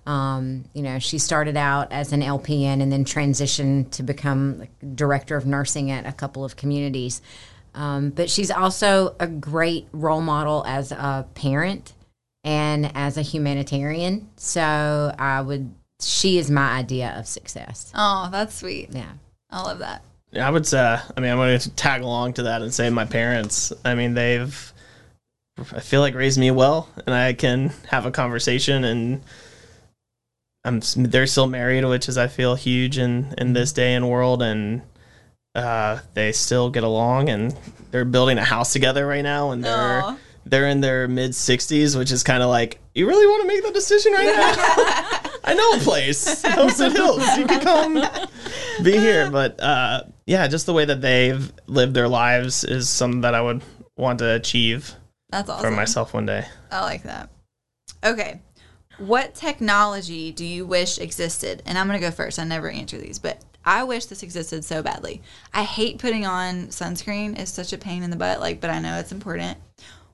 um, 0.09 0.65
you 0.73 0.81
know, 0.81 0.97
she 0.97 1.19
started 1.19 1.55
out 1.55 1.91
as 1.91 2.11
an 2.13 2.21
LPN 2.21 2.81
and 2.81 2.91
then 2.91 3.05
transitioned 3.05 3.91
to 3.91 4.01
become 4.01 4.63
director 4.95 5.37
of 5.37 5.45
nursing 5.45 5.91
at 5.91 6.07
a 6.07 6.11
couple 6.11 6.43
of 6.43 6.55
communities. 6.55 7.21
Um, 7.75 8.09
but 8.09 8.27
she's 8.27 8.49
also 8.49 9.15
a 9.19 9.27
great 9.27 9.87
role 9.91 10.21
model 10.21 10.63
as 10.65 10.91
a 10.91 11.27
parent 11.35 11.93
and 12.43 12.91
as 12.95 13.17
a 13.17 13.21
humanitarian. 13.21 14.27
So 14.35 15.13
I 15.19 15.41
would, 15.41 15.75
she 16.01 16.39
is 16.39 16.49
my 16.49 16.71
idea 16.71 17.13
of 17.15 17.27
success. 17.27 17.91
Oh, 17.93 18.29
that's 18.31 18.55
sweet. 18.55 18.89
Yeah. 18.91 19.11
I 19.51 19.61
love 19.61 19.77
that. 19.77 20.01
Yeah, 20.31 20.47
I 20.47 20.49
would 20.49 20.65
say. 20.65 20.79
I 20.79 21.19
mean, 21.19 21.29
I'm 21.29 21.37
going 21.37 21.59
to 21.59 21.69
tag 21.75 22.01
along 22.01 22.33
to 22.33 22.43
that 22.43 22.63
and 22.63 22.73
say 22.73 22.89
my 22.89 23.05
parents. 23.05 23.71
I 23.85 23.93
mean, 23.93 24.15
they've. 24.15 24.73
I 25.59 25.81
feel 25.81 26.01
like 26.01 26.15
raised 26.15 26.39
me 26.39 26.51
well, 26.51 26.87
and 27.05 27.13
I 27.13 27.33
can 27.33 27.73
have 27.89 28.05
a 28.05 28.11
conversation, 28.11 28.85
and 28.85 29.21
I'm. 30.63 30.81
They're 30.95 31.27
still 31.27 31.47
married, 31.47 31.85
which 31.85 32.09
is 32.09 32.17
I 32.17 32.27
feel 32.27 32.55
huge 32.55 32.97
in 32.97 33.33
in 33.37 33.53
this 33.53 33.71
day 33.71 33.93
and 33.93 34.09
world, 34.09 34.41
and 34.41 34.81
uh, 35.55 35.99
they 36.13 36.31
still 36.31 36.69
get 36.69 36.83
along, 36.83 37.29
and 37.29 37.55
they're 37.91 38.05
building 38.05 38.37
a 38.37 38.43
house 38.43 38.73
together 38.73 39.05
right 39.07 39.23
now, 39.23 39.51
and 39.51 39.63
they're. 39.63 40.03
Aw. 40.03 40.17
They're 40.45 40.67
in 40.67 40.81
their 40.81 41.07
mid 41.07 41.31
60s, 41.31 41.95
which 41.95 42.11
is 42.11 42.23
kind 42.23 42.41
of 42.41 42.49
like, 42.49 42.79
you 42.95 43.07
really 43.07 43.27
want 43.27 43.41
to 43.43 43.47
make 43.47 43.61
that 43.61 43.73
decision 43.73 44.13
right 44.13 44.25
now? 44.25 45.29
I 45.43 45.53
know 45.53 45.73
a 45.73 45.77
place, 45.79 46.41
Homestead 46.43 46.93
Hills. 46.93 47.37
You 47.37 47.45
can 47.45 47.61
come 47.61 48.01
be 48.83 48.93
here. 48.93 49.29
But 49.39 49.59
uh, 49.59 50.03
yeah, 50.25 50.47
just 50.47 50.65
the 50.65 50.73
way 50.73 50.85
that 50.85 51.01
they've 51.01 51.53
lived 51.67 51.93
their 51.93 52.07
lives 52.07 52.63
is 52.63 52.89
something 52.89 53.21
that 53.21 53.35
I 53.35 53.41
would 53.41 53.61
want 53.95 54.19
to 54.19 54.33
achieve 54.33 54.95
That's 55.29 55.49
awesome. 55.49 55.69
for 55.69 55.75
myself 55.75 56.15
one 56.15 56.25
day. 56.25 56.45
I 56.71 56.81
like 56.81 57.03
that. 57.03 57.29
Okay. 58.03 58.39
What 58.99 59.35
technology 59.35 60.31
do 60.31 60.45
you 60.45 60.65
wish 60.65 60.99
existed? 60.99 61.63
And 61.65 61.77
I'm 61.77 61.87
going 61.87 61.99
to 61.99 62.05
go 62.05 62.11
first. 62.11 62.39
I 62.39 62.43
never 62.43 62.69
answer 62.69 62.97
these, 62.97 63.19
but 63.19 63.43
I 63.65 63.83
wish 63.83 64.05
this 64.05 64.23
existed 64.23 64.63
so 64.63 64.81
badly. 64.81 65.21
I 65.53 65.63
hate 65.63 65.99
putting 65.99 66.25
on 66.25 66.67
sunscreen. 66.67 67.37
It's 67.37 67.51
such 67.51 67.73
a 67.73 67.77
pain 67.77 68.03
in 68.03 68.09
the 68.09 68.15
butt, 68.15 68.39
like, 68.39 68.61
but 68.61 68.69
I 68.69 68.79
know 68.79 68.99
it's 68.99 69.11
important. 69.11 69.57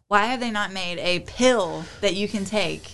Why 0.08 0.26
have 0.26 0.40
they 0.40 0.52
not 0.52 0.72
made 0.72 1.00
a 1.00 1.22
pill 1.22 1.86
that 2.02 2.16
you 2.16 2.28
can 2.28 2.46
take 2.46 2.92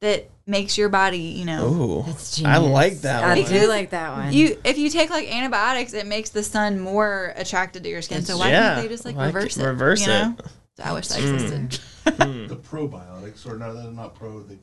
that 0.00 0.30
makes 0.46 0.78
your 0.78 0.88
body, 0.88 1.18
you 1.18 1.44
know, 1.44 1.66
Ooh, 1.66 2.44
I 2.44 2.58
like 2.58 3.00
that 3.00 3.22
one. 3.22 3.30
I 3.30 3.40
one. 3.42 3.50
do 3.50 3.68
like 3.68 3.90
that 3.90 4.12
one. 4.12 4.32
you 4.32 4.58
if 4.64 4.78
you 4.78 4.90
take 4.90 5.10
like 5.10 5.28
antibiotics, 5.32 5.92
it 5.92 6.06
makes 6.06 6.30
the 6.30 6.42
sun 6.42 6.80
more 6.80 7.32
attracted 7.36 7.82
to 7.84 7.88
your 7.88 8.02
skin. 8.02 8.24
So 8.24 8.38
why 8.38 8.50
yeah, 8.50 8.74
can't 8.74 8.82
they 8.82 8.88
just 8.88 9.04
like 9.04 9.16
why 9.16 9.26
reverse 9.26 9.56
can't- 9.56 9.66
it? 9.66 9.70
reverse 9.70 10.00
you 10.02 10.06
know? 10.06 10.36
it. 10.38 10.46
So 10.76 10.84
I 10.84 10.92
wish 10.92 11.08
that 11.08 11.20
hmm. 11.20 11.34
existed. 11.34 11.80
The 12.04 12.56
probiotics, 12.56 13.46
or 13.46 13.58
no, 13.58 13.74
they're 13.74 13.90
not 13.90 14.14
pro, 14.14 14.42
they 14.42 14.58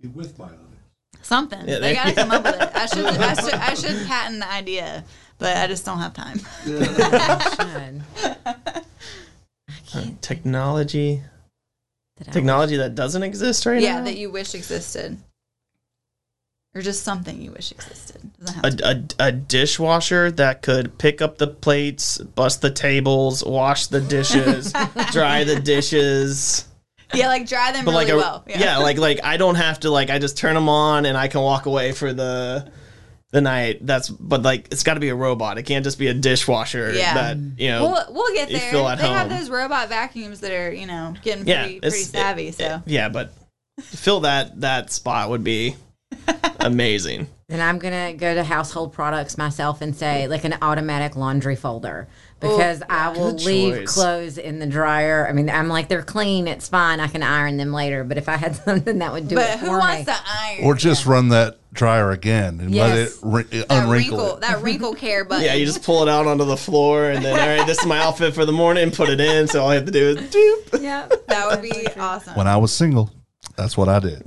be 0.00 0.08
with 0.08 0.36
biotics. 0.36 0.70
Something. 1.22 1.60
Yeah, 1.60 1.78
they 1.78 1.80
there 1.80 1.94
got 1.94 2.04
to 2.04 2.10
you 2.10 2.16
come 2.16 2.30
up 2.30 2.44
with 2.44 2.54
it. 2.54 2.70
I 2.74 2.86
should, 2.86 3.04
I 3.06 3.34
should 3.34 3.54
I 3.54 3.74
should 3.74 4.06
patent 4.06 4.40
the 4.40 4.50
idea, 4.50 5.04
but 5.38 5.56
I 5.56 5.66
just 5.66 5.84
don't 5.84 5.98
have 5.98 6.14
time. 6.14 6.38
Should. 6.64 8.02
Uh, 9.92 10.02
technology, 10.20 11.22
Did 12.18 12.28
I- 12.28 12.32
technology 12.32 12.76
that 12.76 12.94
doesn't 12.94 13.22
exist 13.22 13.66
right 13.66 13.82
yeah, 13.82 13.92
now. 13.92 13.98
Yeah, 13.98 14.04
that 14.04 14.16
you 14.16 14.30
wish 14.30 14.54
existed. 14.54 15.18
Or 16.72 16.80
just 16.80 17.02
something 17.02 17.42
you 17.42 17.50
wish 17.50 17.72
existed. 17.72 18.30
Doesn't 18.38 18.64
have 18.64 18.76
to 18.76 18.86
a, 18.86 19.24
a, 19.24 19.28
a 19.28 19.32
dishwasher 19.32 20.30
that 20.32 20.62
could 20.62 20.98
pick 20.98 21.20
up 21.20 21.38
the 21.38 21.48
plates, 21.48 22.18
bust 22.18 22.62
the 22.62 22.70
tables, 22.70 23.44
wash 23.44 23.88
the 23.88 24.00
dishes, 24.00 24.72
dry 25.10 25.42
the 25.42 25.58
dishes. 25.58 26.68
Yeah, 27.14 27.28
like 27.28 27.46
dry 27.48 27.72
them 27.72 27.84
But 27.84 27.92
really 27.92 28.04
like 28.06 28.12
a, 28.14 28.16
well. 28.16 28.44
yeah. 28.46 28.78
like 28.78 28.98
like 28.98 29.20
I 29.24 29.36
don't 29.36 29.56
have 29.56 29.80
to 29.80 29.90
like 29.90 30.10
I 30.10 30.18
just 30.18 30.38
turn 30.38 30.54
them 30.54 30.68
on 30.68 31.06
and 31.06 31.16
I 31.16 31.28
can 31.28 31.40
walk 31.40 31.66
away 31.66 31.92
for 31.92 32.12
the 32.12 32.70
the 33.32 33.40
night. 33.40 33.78
That's 33.86 34.08
but 34.08 34.42
like 34.42 34.68
it's 34.70 34.82
got 34.82 34.94
to 34.94 35.00
be 35.00 35.08
a 35.08 35.14
robot. 35.14 35.58
It 35.58 35.62
can't 35.64 35.84
just 35.84 35.98
be 35.98 36.06
a 36.08 36.14
dishwasher. 36.14 36.92
Yeah. 36.92 37.14
that 37.14 37.36
you 37.58 37.68
know. 37.70 37.82
We'll, 37.90 38.14
we'll 38.14 38.34
get 38.34 38.48
there. 38.48 38.72
they 38.96 39.08
have 39.08 39.28
those 39.30 39.50
robot 39.50 39.88
vacuums 39.88 40.40
that 40.40 40.52
are, 40.52 40.72
you 40.72 40.86
know, 40.86 41.14
getting 41.22 41.46
yeah, 41.46 41.64
pretty, 41.64 41.80
pretty 41.80 41.96
savvy. 41.98 42.48
it- 42.48 42.54
so 42.56 42.64
it- 42.76 42.82
yeah, 42.86 43.08
but 43.08 43.32
fill 43.80 44.20
that 44.20 44.60
that 44.60 44.92
spot 44.92 45.30
would 45.30 45.42
be 45.44 45.76
amazing. 46.60 47.26
Then 47.50 47.60
I'm 47.60 47.80
gonna 47.80 48.12
go 48.12 48.32
to 48.32 48.44
household 48.44 48.92
products 48.92 49.36
myself 49.36 49.82
and 49.82 49.94
say 49.96 50.28
like 50.28 50.44
an 50.44 50.54
automatic 50.62 51.16
laundry 51.16 51.56
folder 51.56 52.06
because 52.38 52.80
I 52.88 53.08
will 53.08 53.32
leave 53.32 53.74
choice. 53.74 53.92
clothes 53.94 54.38
in 54.38 54.60
the 54.60 54.68
dryer. 54.68 55.26
I 55.28 55.32
mean, 55.32 55.50
I'm 55.50 55.66
like 55.68 55.88
they're 55.88 56.00
clean, 56.04 56.46
it's 56.46 56.68
fine. 56.68 57.00
I 57.00 57.08
can 57.08 57.24
iron 57.24 57.56
them 57.56 57.72
later. 57.72 58.04
But 58.04 58.18
if 58.18 58.28
I 58.28 58.36
had 58.36 58.54
something 58.64 59.00
that 59.00 59.12
would 59.12 59.26
do 59.26 59.34
but 59.34 59.46
it 59.48 59.50
but 59.54 59.58
who 59.58 59.66
for 59.66 59.78
wants 59.80 59.98
me, 59.98 60.04
to 60.04 60.16
iron? 60.40 60.64
Or 60.64 60.74
just 60.76 61.06
run 61.06 61.30
that 61.30 61.58
dryer 61.72 62.12
again 62.12 62.60
and 62.60 62.72
let 62.72 62.96
it 62.96 63.00
Yes. 63.00 63.18
ri- 63.20 63.42
that 63.42 63.66
unwrinkle 63.68 63.90
wrinkle, 63.90 64.34
it. 64.36 64.40
that 64.42 64.62
wrinkle 64.62 64.94
care 65.04 65.24
button. 65.24 65.44
Yeah, 65.44 65.54
you 65.54 65.66
just 65.66 65.82
pull 65.82 66.02
it 66.04 66.08
out 66.08 66.28
onto 66.28 66.44
the 66.44 66.56
floor 66.56 67.10
and 67.10 67.24
then 67.24 67.32
all 67.32 67.56
right, 67.58 67.66
this 67.66 67.80
is 67.80 67.86
my 67.86 67.98
outfit 67.98 68.32
for 68.32 68.44
the 68.44 68.52
morning. 68.52 68.92
Put 68.92 69.08
it 69.08 69.20
in. 69.20 69.48
So 69.48 69.62
all 69.62 69.70
I 69.70 69.74
have 69.74 69.86
to 69.86 69.90
do 69.92 70.10
is 70.10 70.16
doop. 70.18 70.80
yeah, 70.80 71.08
that 71.26 71.48
would 71.50 71.62
be 71.68 71.88
awesome. 71.98 72.36
When 72.36 72.46
I 72.46 72.56
was 72.58 72.72
single, 72.72 73.10
that's 73.56 73.76
what 73.76 73.88
I 73.88 73.98
did. 73.98 74.22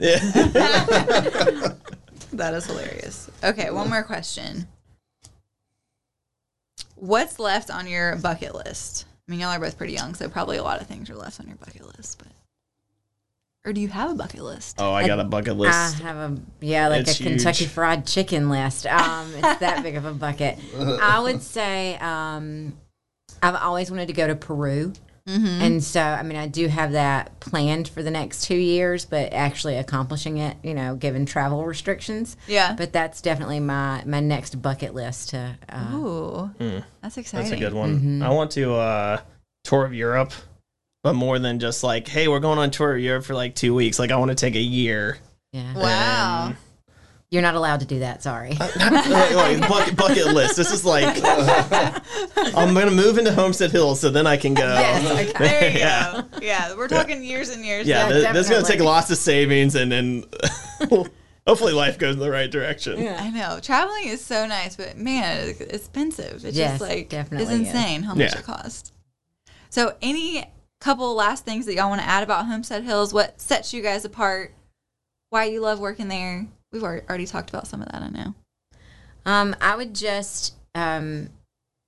That 2.37 2.53
is 2.53 2.65
hilarious. 2.65 3.29
Okay, 3.43 3.69
one 3.69 3.89
more 3.89 4.03
question. 4.03 4.67
What's 6.95 7.39
left 7.39 7.69
on 7.69 7.87
your 7.87 8.15
bucket 8.17 8.55
list? 8.55 9.05
I 9.27 9.31
mean, 9.31 9.39
y'all 9.39 9.49
are 9.49 9.59
both 9.59 9.77
pretty 9.77 9.93
young, 9.93 10.15
so 10.15 10.29
probably 10.29 10.57
a 10.57 10.63
lot 10.63 10.81
of 10.81 10.87
things 10.87 11.09
are 11.09 11.15
left 11.15 11.39
on 11.39 11.47
your 11.47 11.57
bucket 11.57 11.85
list. 11.97 12.17
But 12.17 12.27
or 13.65 13.71
do 13.71 13.79
you 13.79 13.87
have 13.87 14.11
a 14.11 14.15
bucket 14.15 14.41
list? 14.41 14.75
Oh, 14.79 14.91
I 14.91 15.07
got 15.07 15.19
a 15.19 15.23
bucket 15.23 15.55
list. 15.55 15.73
I 15.73 16.03
have 16.03 16.17
a 16.17 16.37
yeah, 16.59 16.89
like 16.89 17.01
It's 17.01 17.19
a 17.19 17.23
Kentucky 17.23 17.63
huge. 17.65 17.71
Fried 17.71 18.05
Chicken 18.05 18.49
list. 18.49 18.85
Um, 18.85 19.31
it's 19.35 19.59
that 19.59 19.81
big 19.83 19.95
of 19.95 20.05
a 20.05 20.13
bucket. 20.13 20.57
I 20.77 21.19
would 21.19 21.41
say 21.41 21.97
um, 21.97 22.73
I've 23.41 23.55
always 23.55 23.89
wanted 23.89 24.07
to 24.07 24.13
go 24.13 24.27
to 24.27 24.35
Peru. 24.35 24.91
And 25.25 25.81
so, 25.81 26.01
I 26.01 26.21
mean, 26.23 26.37
I 26.37 26.47
do 26.47 26.67
have 26.67 26.91
that 26.91 27.39
planned 27.39 27.87
for 27.87 28.03
the 28.03 28.11
next 28.11 28.43
two 28.43 28.57
years, 28.57 29.05
but 29.05 29.31
actually 29.31 29.77
accomplishing 29.77 30.37
it, 30.37 30.57
you 30.63 30.73
know, 30.73 30.95
given 30.95 31.25
travel 31.25 31.65
restrictions. 31.65 32.35
Yeah. 32.47 32.73
But 32.77 32.91
that's 32.91 33.21
definitely 33.21 33.61
my 33.61 34.03
my 34.05 34.19
next 34.19 34.61
bucket 34.61 34.93
list 34.93 35.29
to. 35.29 35.57
Uh, 35.69 35.95
Ooh, 35.95 36.51
that's 37.01 37.17
exciting. 37.17 37.49
That's 37.49 37.61
a 37.61 37.63
good 37.63 37.73
one. 37.73 38.21
I 38.21 38.29
want 38.31 38.51
to 38.51 38.73
uh, 38.73 39.21
tour 39.63 39.85
of 39.85 39.93
Europe, 39.93 40.33
but 41.03 41.13
more 41.13 41.39
than 41.39 41.59
just 41.59 41.83
like, 41.83 42.07
hey, 42.09 42.27
we're 42.27 42.41
going 42.41 42.59
on 42.59 42.69
tour 42.71 42.93
of 42.95 42.99
Europe 43.01 43.23
for 43.23 43.33
like 43.33 43.55
two 43.55 43.73
weeks. 43.73 43.99
Like, 43.99 44.11
I 44.11 44.17
want 44.17 44.29
to 44.29 44.35
take 44.35 44.55
a 44.55 44.59
year. 44.61 45.19
yeah. 45.53 45.73
Wow. 45.73 46.45
And- 46.47 46.55
You're 47.33 47.41
not 47.41 47.55
allowed 47.55 47.79
to 47.79 47.87
do 47.87 47.97
that. 47.99 48.21
Sorry. 48.21 48.51
Uh, 48.51 48.67
like, 48.75 48.77
uh, 48.79 49.35
like, 49.35 49.67
bucket, 49.67 49.95
bucket 49.95 50.27
list. 50.27 50.55
This 50.55 50.71
is 50.71 50.85
like, 50.85 51.17
I'm 52.55 52.75
gonna 52.75 52.91
move 52.91 53.17
into 53.17 53.33
Homestead 53.33 53.71
Hills, 53.71 53.99
so 53.99 54.11
then 54.11 54.27
I 54.27 54.37
can 54.37 54.53
go. 54.53 54.61
Yes, 54.67 55.33
There 55.39 55.71
you 55.71 55.79
Yeah. 55.79 56.21
go. 56.31 56.37
Yeah, 56.43 56.75
we're 56.75 56.87
talking 56.87 57.23
years 57.23 57.49
and 57.49 57.65
years. 57.65 57.87
Yeah, 57.87 58.07
Yeah, 58.07 58.13
th- 58.21 58.33
this 58.33 58.45
is 58.45 58.51
gonna 58.51 58.63
take 58.67 58.81
lots 58.81 59.09
of 59.09 59.17
savings, 59.17 59.73
and 59.73 59.91
then 59.91 60.25
hopefully 61.47 61.73
life 61.73 61.97
goes 61.97 62.13
in 62.13 62.19
the 62.19 62.29
right 62.29 62.51
direction. 62.51 63.01
Yeah, 63.01 63.17
I 63.19 63.31
know 63.31 63.59
traveling 63.59 64.09
is 64.09 64.23
so 64.23 64.45
nice, 64.45 64.75
but 64.75 64.95
man, 64.97 65.49
it's 65.49 65.59
expensive. 65.59 66.45
It's 66.45 66.55
Yes, 66.55 66.79
just 66.79 66.81
like 66.81 67.09
definitely 67.09 67.45
it's 67.45 67.51
is. 67.51 67.67
insane 67.67 68.03
how 68.03 68.13
much 68.13 68.31
Yeah. 68.31 68.39
it 68.39 68.45
costs. 68.45 68.91
So, 69.71 69.95
any 70.03 70.45
couple 70.79 71.15
last 71.15 71.45
things 71.45 71.65
that 71.65 71.73
y'all 71.73 71.89
want 71.89 72.01
to 72.01 72.07
add 72.07 72.21
about 72.21 72.45
Homestead 72.45 72.83
Hills? 72.83 73.11
What 73.11 73.41
sets 73.41 73.73
you 73.73 73.81
guys 73.81 74.05
apart? 74.05 74.53
Why 75.31 75.45
you 75.45 75.61
love 75.61 75.79
working 75.79 76.09
there? 76.09 76.45
We've 76.73 76.83
already 76.83 77.25
talked 77.27 77.49
about 77.49 77.67
some 77.67 77.81
of 77.81 77.89
that. 77.89 78.01
I 78.01 78.09
know. 78.09 78.33
Um, 79.25 79.55
I 79.61 79.75
would 79.75 79.93
just 79.95 80.55
um, 80.75 81.29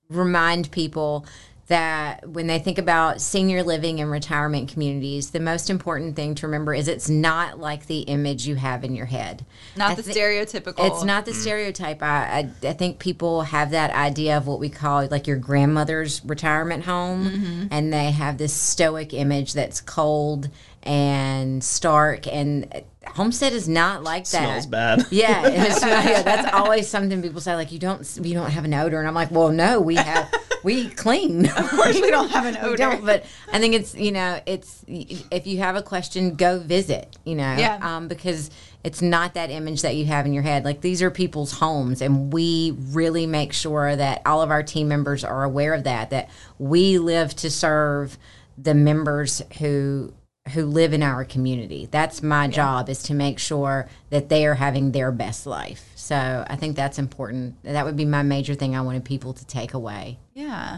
remind 0.08 0.70
people 0.70 1.26
that 1.68 2.28
when 2.28 2.46
they 2.46 2.60
think 2.60 2.78
about 2.78 3.20
senior 3.20 3.64
living 3.64 4.00
and 4.00 4.08
retirement 4.08 4.68
communities, 4.68 5.30
the 5.30 5.40
most 5.40 5.68
important 5.68 6.14
thing 6.14 6.34
to 6.36 6.46
remember 6.46 6.72
is 6.72 6.86
it's 6.86 7.08
not 7.08 7.58
like 7.58 7.86
the 7.86 8.00
image 8.02 8.46
you 8.46 8.54
have 8.54 8.84
in 8.84 8.94
your 8.94 9.06
head. 9.06 9.44
Not 9.76 9.90
I 9.90 9.94
the 9.96 10.02
stereotypical. 10.02 10.86
It's 10.86 11.02
not 11.02 11.24
the 11.24 11.34
stereotype. 11.34 12.02
I, 12.02 12.48
I 12.62 12.68
I 12.68 12.72
think 12.72 13.00
people 13.00 13.42
have 13.42 13.72
that 13.72 13.90
idea 13.90 14.36
of 14.36 14.46
what 14.46 14.60
we 14.60 14.68
call 14.68 15.08
like 15.08 15.26
your 15.26 15.38
grandmother's 15.38 16.24
retirement 16.24 16.84
home, 16.84 17.68
and 17.72 17.92
they 17.92 18.12
have 18.12 18.38
this 18.38 18.54
stoic 18.54 19.12
image 19.12 19.52
that's 19.52 19.80
cold 19.80 20.48
and 20.86 21.62
stark. 21.62 22.26
And 22.26 22.84
Homestead 23.06 23.52
is 23.52 23.68
not 23.68 24.02
like 24.02 24.24
that. 24.30 24.62
Smells 24.62 24.66
bad. 24.66 25.06
Yeah, 25.10 25.46
it's, 25.46 25.80
yeah, 25.84 26.22
that's 26.22 26.52
always 26.54 26.88
something 26.88 27.22
people 27.22 27.40
say. 27.40 27.54
Like 27.54 27.72
you 27.72 27.78
don't, 27.78 28.18
you 28.22 28.34
don't 28.34 28.50
have 28.50 28.64
an 28.64 28.74
odor, 28.74 28.98
and 28.98 29.06
I'm 29.08 29.14
like, 29.14 29.30
well, 29.30 29.50
no, 29.50 29.80
we 29.80 29.94
have, 29.96 30.32
we 30.64 30.88
clean. 30.90 31.46
Of 31.56 31.70
course 31.70 31.94
we 32.00 32.10
don't 32.10 32.30
have 32.30 32.46
an 32.46 32.54
We 32.62 32.68
odor. 32.70 32.76
don't, 32.76 33.04
but 33.04 33.24
I 33.52 33.58
think 33.58 33.74
it's 33.74 33.94
you 33.94 34.12
know, 34.12 34.40
it's 34.46 34.84
if 34.88 35.46
you 35.46 35.58
have 35.58 35.76
a 35.76 35.82
question, 35.82 36.34
go 36.36 36.58
visit. 36.58 37.16
You 37.24 37.34
know, 37.36 37.54
Yeah. 37.56 37.78
um, 37.82 38.08
because 38.08 38.50
it's 38.84 39.02
not 39.02 39.34
that 39.34 39.50
image 39.50 39.82
that 39.82 39.96
you 39.96 40.04
have 40.06 40.26
in 40.26 40.32
your 40.32 40.42
head. 40.44 40.64
Like 40.64 40.80
these 40.80 41.02
are 41.02 41.10
people's 41.10 41.52
homes, 41.52 42.02
and 42.02 42.32
we 42.32 42.74
really 42.76 43.26
make 43.26 43.52
sure 43.52 43.94
that 43.96 44.22
all 44.26 44.42
of 44.42 44.50
our 44.50 44.62
team 44.62 44.88
members 44.88 45.24
are 45.24 45.44
aware 45.44 45.74
of 45.74 45.84
that. 45.84 46.10
That 46.10 46.28
we 46.58 46.98
live 46.98 47.34
to 47.36 47.50
serve 47.50 48.18
the 48.58 48.74
members 48.74 49.42
who 49.58 50.12
who 50.52 50.64
live 50.66 50.92
in 50.92 51.02
our 51.02 51.24
community. 51.24 51.88
That's 51.90 52.22
my 52.22 52.48
job 52.48 52.88
is 52.88 53.02
to 53.04 53.14
make 53.14 53.38
sure 53.38 53.88
that 54.10 54.28
they 54.28 54.46
are 54.46 54.54
having 54.54 54.92
their 54.92 55.10
best 55.10 55.46
life. 55.46 55.90
So 55.94 56.44
I 56.48 56.56
think 56.56 56.76
that's 56.76 56.98
important. 56.98 57.62
That 57.64 57.84
would 57.84 57.96
be 57.96 58.04
my 58.04 58.22
major 58.22 58.54
thing 58.54 58.76
I 58.76 58.80
wanted 58.80 59.04
people 59.04 59.32
to 59.32 59.44
take 59.46 59.74
away. 59.74 60.18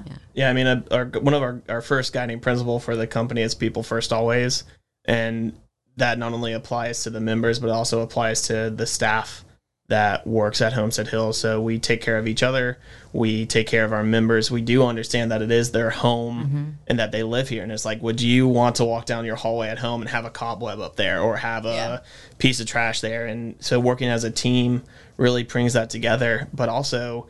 yeah. 0.06 0.16
Yeah, 0.32 0.50
I 0.50 0.52
mean, 0.52 0.66
uh, 0.66 0.82
our, 0.90 1.04
one 1.04 1.34
of 1.34 1.42
our, 1.42 1.62
our 1.68 1.82
first 1.82 2.12
guiding 2.12 2.40
principle 2.40 2.80
for 2.80 2.96
the 2.96 3.06
company 3.06 3.42
is 3.42 3.54
people 3.54 3.82
first 3.82 4.12
always. 4.12 4.64
And 5.04 5.52
that 5.96 6.18
not 6.18 6.32
only 6.32 6.52
applies 6.52 7.02
to 7.02 7.10
the 7.10 7.20
members, 7.20 7.58
but 7.58 7.70
also 7.70 8.00
applies 8.00 8.42
to 8.42 8.70
the 8.70 8.86
staff 8.86 9.44
that 9.88 10.26
works 10.26 10.60
at 10.60 10.74
Homestead 10.74 11.08
Hill. 11.08 11.32
So 11.32 11.60
we 11.62 11.78
take 11.78 12.02
care 12.02 12.18
of 12.18 12.28
each 12.28 12.42
other. 12.42 12.78
We 13.14 13.46
take 13.46 13.66
care 13.66 13.84
of 13.86 13.92
our 13.92 14.04
members. 14.04 14.50
We 14.50 14.60
do 14.60 14.84
understand 14.84 15.30
that 15.32 15.40
it 15.40 15.50
is 15.50 15.70
their 15.72 15.88
home 15.90 16.76
and 16.86 16.98
that 16.98 17.10
they 17.10 17.22
live 17.22 17.48
here. 17.48 17.62
And 17.62 17.72
it's 17.72 17.86
like, 17.86 18.02
would 18.02 18.20
you 18.20 18.46
want 18.46 18.76
to 18.76 18.84
walk 18.84 19.06
down 19.06 19.24
your 19.24 19.36
hallway 19.36 19.68
at 19.68 19.78
home 19.78 20.02
and 20.02 20.10
have 20.10 20.26
a 20.26 20.30
cobweb 20.30 20.78
up 20.80 20.96
there 20.96 21.20
or 21.22 21.38
have 21.38 21.64
a 21.64 21.68
Yeah. 21.68 21.98
piece 22.36 22.60
of 22.60 22.66
trash 22.66 23.00
there? 23.00 23.26
And 23.26 23.54
so 23.60 23.80
working 23.80 24.08
as 24.08 24.24
a 24.24 24.30
team 24.30 24.82
really 25.16 25.42
brings 25.42 25.72
that 25.72 25.88
together. 25.88 26.48
But 26.52 26.68
also, 26.68 27.26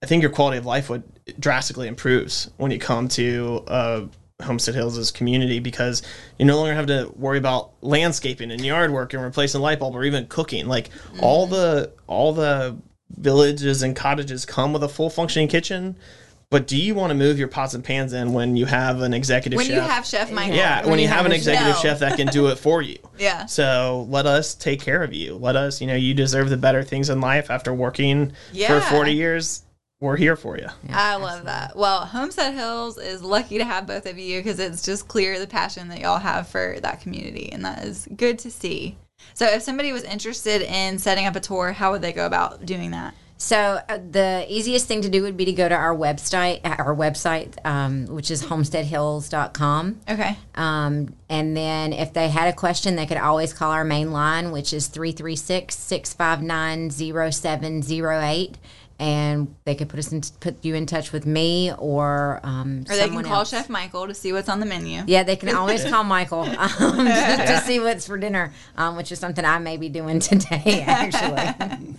I 0.00 0.06
think 0.06 0.22
your 0.22 0.30
quality 0.30 0.58
of 0.58 0.66
life 0.66 0.88
would 0.88 1.02
drastically 1.40 1.88
improves 1.88 2.50
when 2.56 2.70
you 2.70 2.78
come 2.78 3.08
to 3.08 3.64
uh, 3.66 4.00
Homestead 4.42 4.74
Hills' 4.74 4.98
is 4.98 5.10
community 5.12 5.60
because 5.60 6.02
you 6.38 6.44
no 6.44 6.56
longer 6.56 6.74
have 6.74 6.86
to 6.86 7.12
worry 7.14 7.38
about 7.38 7.70
landscaping 7.82 8.50
and 8.50 8.64
yard 8.64 8.90
work 8.90 9.14
and 9.14 9.22
replacing 9.22 9.60
light 9.60 9.78
bulb 9.78 9.94
or 9.94 10.04
even 10.04 10.26
cooking. 10.26 10.66
Like 10.66 10.88
mm-hmm. 10.90 11.20
all 11.22 11.46
the 11.46 11.92
all 12.08 12.32
the 12.32 12.76
villages 13.10 13.82
and 13.82 13.94
cottages 13.94 14.44
come 14.44 14.72
with 14.72 14.82
a 14.82 14.88
full 14.88 15.08
functioning 15.08 15.46
kitchen. 15.46 15.96
But 16.50 16.66
do 16.66 16.76
you 16.76 16.94
want 16.94 17.10
to 17.10 17.14
move 17.14 17.38
your 17.38 17.48
pots 17.48 17.74
and 17.74 17.82
pans 17.82 18.12
in 18.12 18.32
when 18.32 18.56
you 18.56 18.66
have 18.66 19.02
an 19.02 19.14
executive 19.14 19.56
When 19.56 19.66
chef? 19.66 19.74
you 19.74 19.80
have 19.80 20.06
Chef 20.06 20.30
Michael. 20.30 20.54
yeah, 20.54 20.86
when, 20.86 21.00
you 21.00 21.08
have 21.08 21.26
an 21.26 21.32
executive 21.32 21.74
chef. 21.76 21.82
chef 21.82 21.98
that 22.00 22.16
can 22.16 22.28
do 22.28 22.46
it 22.48 22.58
for 22.58 22.80
you. 22.82 22.98
Yeah. 23.18 23.46
So 23.46 24.06
let 24.08 24.26
us 24.26 24.54
take 24.54 24.80
care 24.80 25.02
of 25.02 25.12
you. 25.12 25.36
Let 25.36 25.56
us, 25.56 25.80
you 25.80 25.86
know, 25.86 25.94
you 25.94 26.14
deserve 26.14 26.50
the 26.50 26.56
better 26.56 26.82
things 26.84 27.10
in 27.10 27.20
life 27.20 27.50
after 27.50 27.72
working 27.74 28.32
Yeah. 28.52 28.80
for 28.80 28.94
40 28.94 29.12
years. 29.14 29.63
We're 30.04 30.18
here 30.18 30.36
for 30.36 30.58
you. 30.58 30.68
Yeah, 30.86 31.00
I 31.00 31.16
love 31.16 31.44
that. 31.44 31.74
Well, 31.74 32.04
Homestead 32.04 32.52
Hills 32.52 32.98
is 32.98 33.22
lucky 33.22 33.56
to 33.56 33.64
have 33.64 33.86
both 33.86 34.04
of 34.04 34.18
you 34.18 34.38
because 34.38 34.58
it's 34.58 34.84
just 34.84 35.08
clear 35.08 35.38
the 35.38 35.46
passion 35.46 35.88
that 35.88 36.00
y'all 36.00 36.18
have 36.18 36.46
for 36.46 36.76
that 36.82 37.00
community, 37.00 37.50
and 37.50 37.64
that 37.64 37.84
is 37.86 38.06
good 38.14 38.38
to 38.40 38.50
see. 38.50 38.98
So, 39.32 39.46
if 39.46 39.62
somebody 39.62 39.92
was 39.92 40.02
interested 40.02 40.60
in 40.60 40.98
setting 40.98 41.24
up 41.24 41.36
a 41.36 41.40
tour, 41.40 41.72
how 41.72 41.92
would 41.92 42.02
they 42.02 42.12
go 42.12 42.26
about 42.26 42.66
doing 42.66 42.90
that? 42.90 43.14
So 43.36 43.80
uh, 43.88 43.98
the 43.98 44.46
easiest 44.48 44.86
thing 44.86 45.02
to 45.02 45.08
do 45.08 45.22
would 45.22 45.36
be 45.36 45.44
to 45.46 45.52
go 45.52 45.68
to 45.68 45.74
our 45.74 45.94
website, 45.94 46.60
our 46.64 46.94
website, 46.94 47.54
um, 47.66 48.06
which 48.06 48.30
is 48.30 48.44
homesteadhills.com. 48.44 50.00
Okay. 50.08 50.38
Um, 50.54 51.14
and 51.28 51.56
then 51.56 51.92
if 51.92 52.12
they 52.12 52.28
had 52.28 52.48
a 52.48 52.52
question, 52.52 52.94
they 52.94 53.06
could 53.06 53.16
always 53.18 53.52
call 53.52 53.72
our 53.72 53.84
main 53.84 54.12
line, 54.12 54.52
which 54.52 54.72
is 54.72 54.86
336 54.86 55.76
659 55.76 56.90
0708. 56.90 58.58
And 58.98 59.54
they 59.64 59.74
could 59.74 59.88
put 59.88 59.98
us 59.98 60.12
in, 60.12 60.20
put 60.40 60.64
you 60.64 60.74
in 60.76 60.86
touch 60.86 61.12
with 61.12 61.26
me 61.26 61.72
or 61.78 62.40
um, 62.44 62.84
Or 62.88 62.96
they 62.96 63.08
can 63.08 63.24
call 63.24 63.40
else. 63.40 63.50
Chef 63.50 63.68
Michael 63.68 64.06
to 64.06 64.14
see 64.14 64.32
what's 64.32 64.48
on 64.48 64.60
the 64.60 64.66
menu. 64.66 65.02
Yeah, 65.06 65.24
they 65.24 65.36
can 65.36 65.54
always 65.54 65.84
call 65.90 66.04
Michael 66.04 66.42
um, 66.58 66.96
to, 66.98 67.44
to 67.46 67.62
see 67.64 67.80
what's 67.80 68.06
for 68.06 68.16
dinner, 68.16 68.52
um, 68.76 68.96
which 68.96 69.10
is 69.10 69.18
something 69.18 69.44
I 69.44 69.58
may 69.58 69.76
be 69.76 69.88
doing 69.88 70.18
today, 70.20 70.84
actually. 70.86 71.96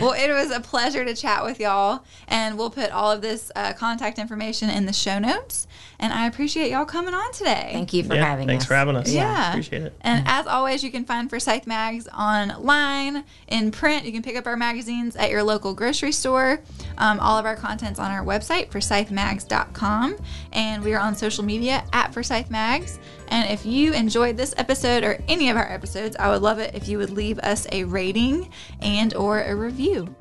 Well, 0.00 0.12
it 0.12 0.32
was 0.32 0.50
a 0.50 0.60
pleasure 0.60 1.04
to 1.04 1.14
chat 1.14 1.44
with 1.44 1.60
y'all, 1.60 2.04
and 2.28 2.58
we'll 2.58 2.70
put 2.70 2.90
all 2.90 3.10
of 3.10 3.22
this 3.22 3.50
uh, 3.56 3.72
contact 3.72 4.18
information 4.18 4.70
in 4.70 4.86
the 4.86 4.92
show 4.92 5.18
notes. 5.18 5.66
And 6.00 6.12
I 6.12 6.26
appreciate 6.26 6.70
y'all 6.70 6.84
coming 6.84 7.14
on 7.14 7.32
today. 7.32 7.70
Thank 7.72 7.92
you 7.92 8.04
for 8.04 8.14
yeah, 8.14 8.24
having 8.24 8.46
thanks 8.46 8.64
us. 8.64 8.68
Thanks 8.68 8.68
for 8.68 8.74
having 8.74 8.96
us. 8.96 9.12
Yeah. 9.12 9.50
Appreciate 9.50 9.82
it. 9.82 9.96
And 10.02 10.24
as 10.28 10.46
always, 10.46 10.84
you 10.84 10.92
can 10.92 11.04
find 11.04 11.28
Forsyth 11.28 11.66
Mags 11.66 12.06
online, 12.08 13.24
in 13.48 13.70
print. 13.72 14.04
You 14.04 14.12
can 14.12 14.22
pick 14.22 14.36
up 14.36 14.46
our 14.46 14.56
magazines 14.56 15.16
at 15.16 15.30
your 15.30 15.42
local 15.42 15.74
grocery 15.74 16.12
store. 16.12 16.60
Um, 16.98 17.18
all 17.18 17.36
of 17.36 17.46
our 17.46 17.56
content's 17.56 17.98
on 17.98 18.10
our 18.10 18.24
website, 18.24 18.70
forsythmags.com. 18.70 20.16
And 20.52 20.84
we 20.84 20.94
are 20.94 21.00
on 21.00 21.16
social 21.16 21.44
media 21.44 21.84
at 21.92 22.14
Forsyth 22.14 22.50
Mags. 22.50 22.98
And 23.28 23.50
if 23.50 23.64
you 23.64 23.92
enjoyed 23.92 24.36
this 24.36 24.54
episode 24.56 25.04
or 25.04 25.22
any 25.28 25.50
of 25.50 25.56
our 25.56 25.70
episodes, 25.70 26.16
I 26.18 26.30
would 26.30 26.42
love 26.42 26.58
it 26.58 26.74
if 26.74 26.88
you 26.88 26.98
would 26.98 27.10
leave 27.10 27.38
us 27.40 27.66
a 27.72 27.84
rating 27.84 28.50
and 28.80 29.14
or 29.14 29.42
a 29.42 29.54
review. 29.54 30.14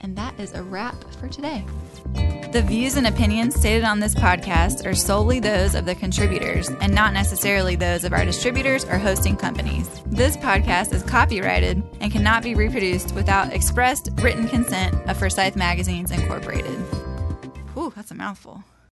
And 0.00 0.16
that 0.16 0.38
is 0.38 0.52
a 0.52 0.62
wrap 0.62 0.96
for 1.14 1.28
today. 1.28 1.64
The 2.52 2.62
views 2.62 2.96
and 2.96 3.06
opinions 3.06 3.54
stated 3.54 3.84
on 3.84 4.00
this 4.00 4.14
podcast 4.14 4.86
are 4.86 4.94
solely 4.94 5.40
those 5.40 5.74
of 5.74 5.86
the 5.86 5.94
contributors 5.94 6.68
and 6.68 6.94
not 6.94 7.12
necessarily 7.12 7.74
those 7.74 8.04
of 8.04 8.12
our 8.12 8.24
distributors 8.24 8.84
or 8.84 8.98
hosting 8.98 9.34
companies. 9.34 9.88
This 10.06 10.36
podcast 10.36 10.92
is 10.92 11.02
copyrighted 11.02 11.82
and 12.00 12.12
cannot 12.12 12.42
be 12.42 12.54
reproduced 12.54 13.14
without 13.14 13.52
expressed 13.52 14.10
written 14.20 14.46
consent 14.46 14.94
of 15.08 15.16
Forsyth 15.16 15.56
Magazines 15.56 16.10
Incorporated. 16.10 16.78
Whew, 17.74 17.92
that's 17.96 18.10
a 18.10 18.14
mouthful. 18.14 18.62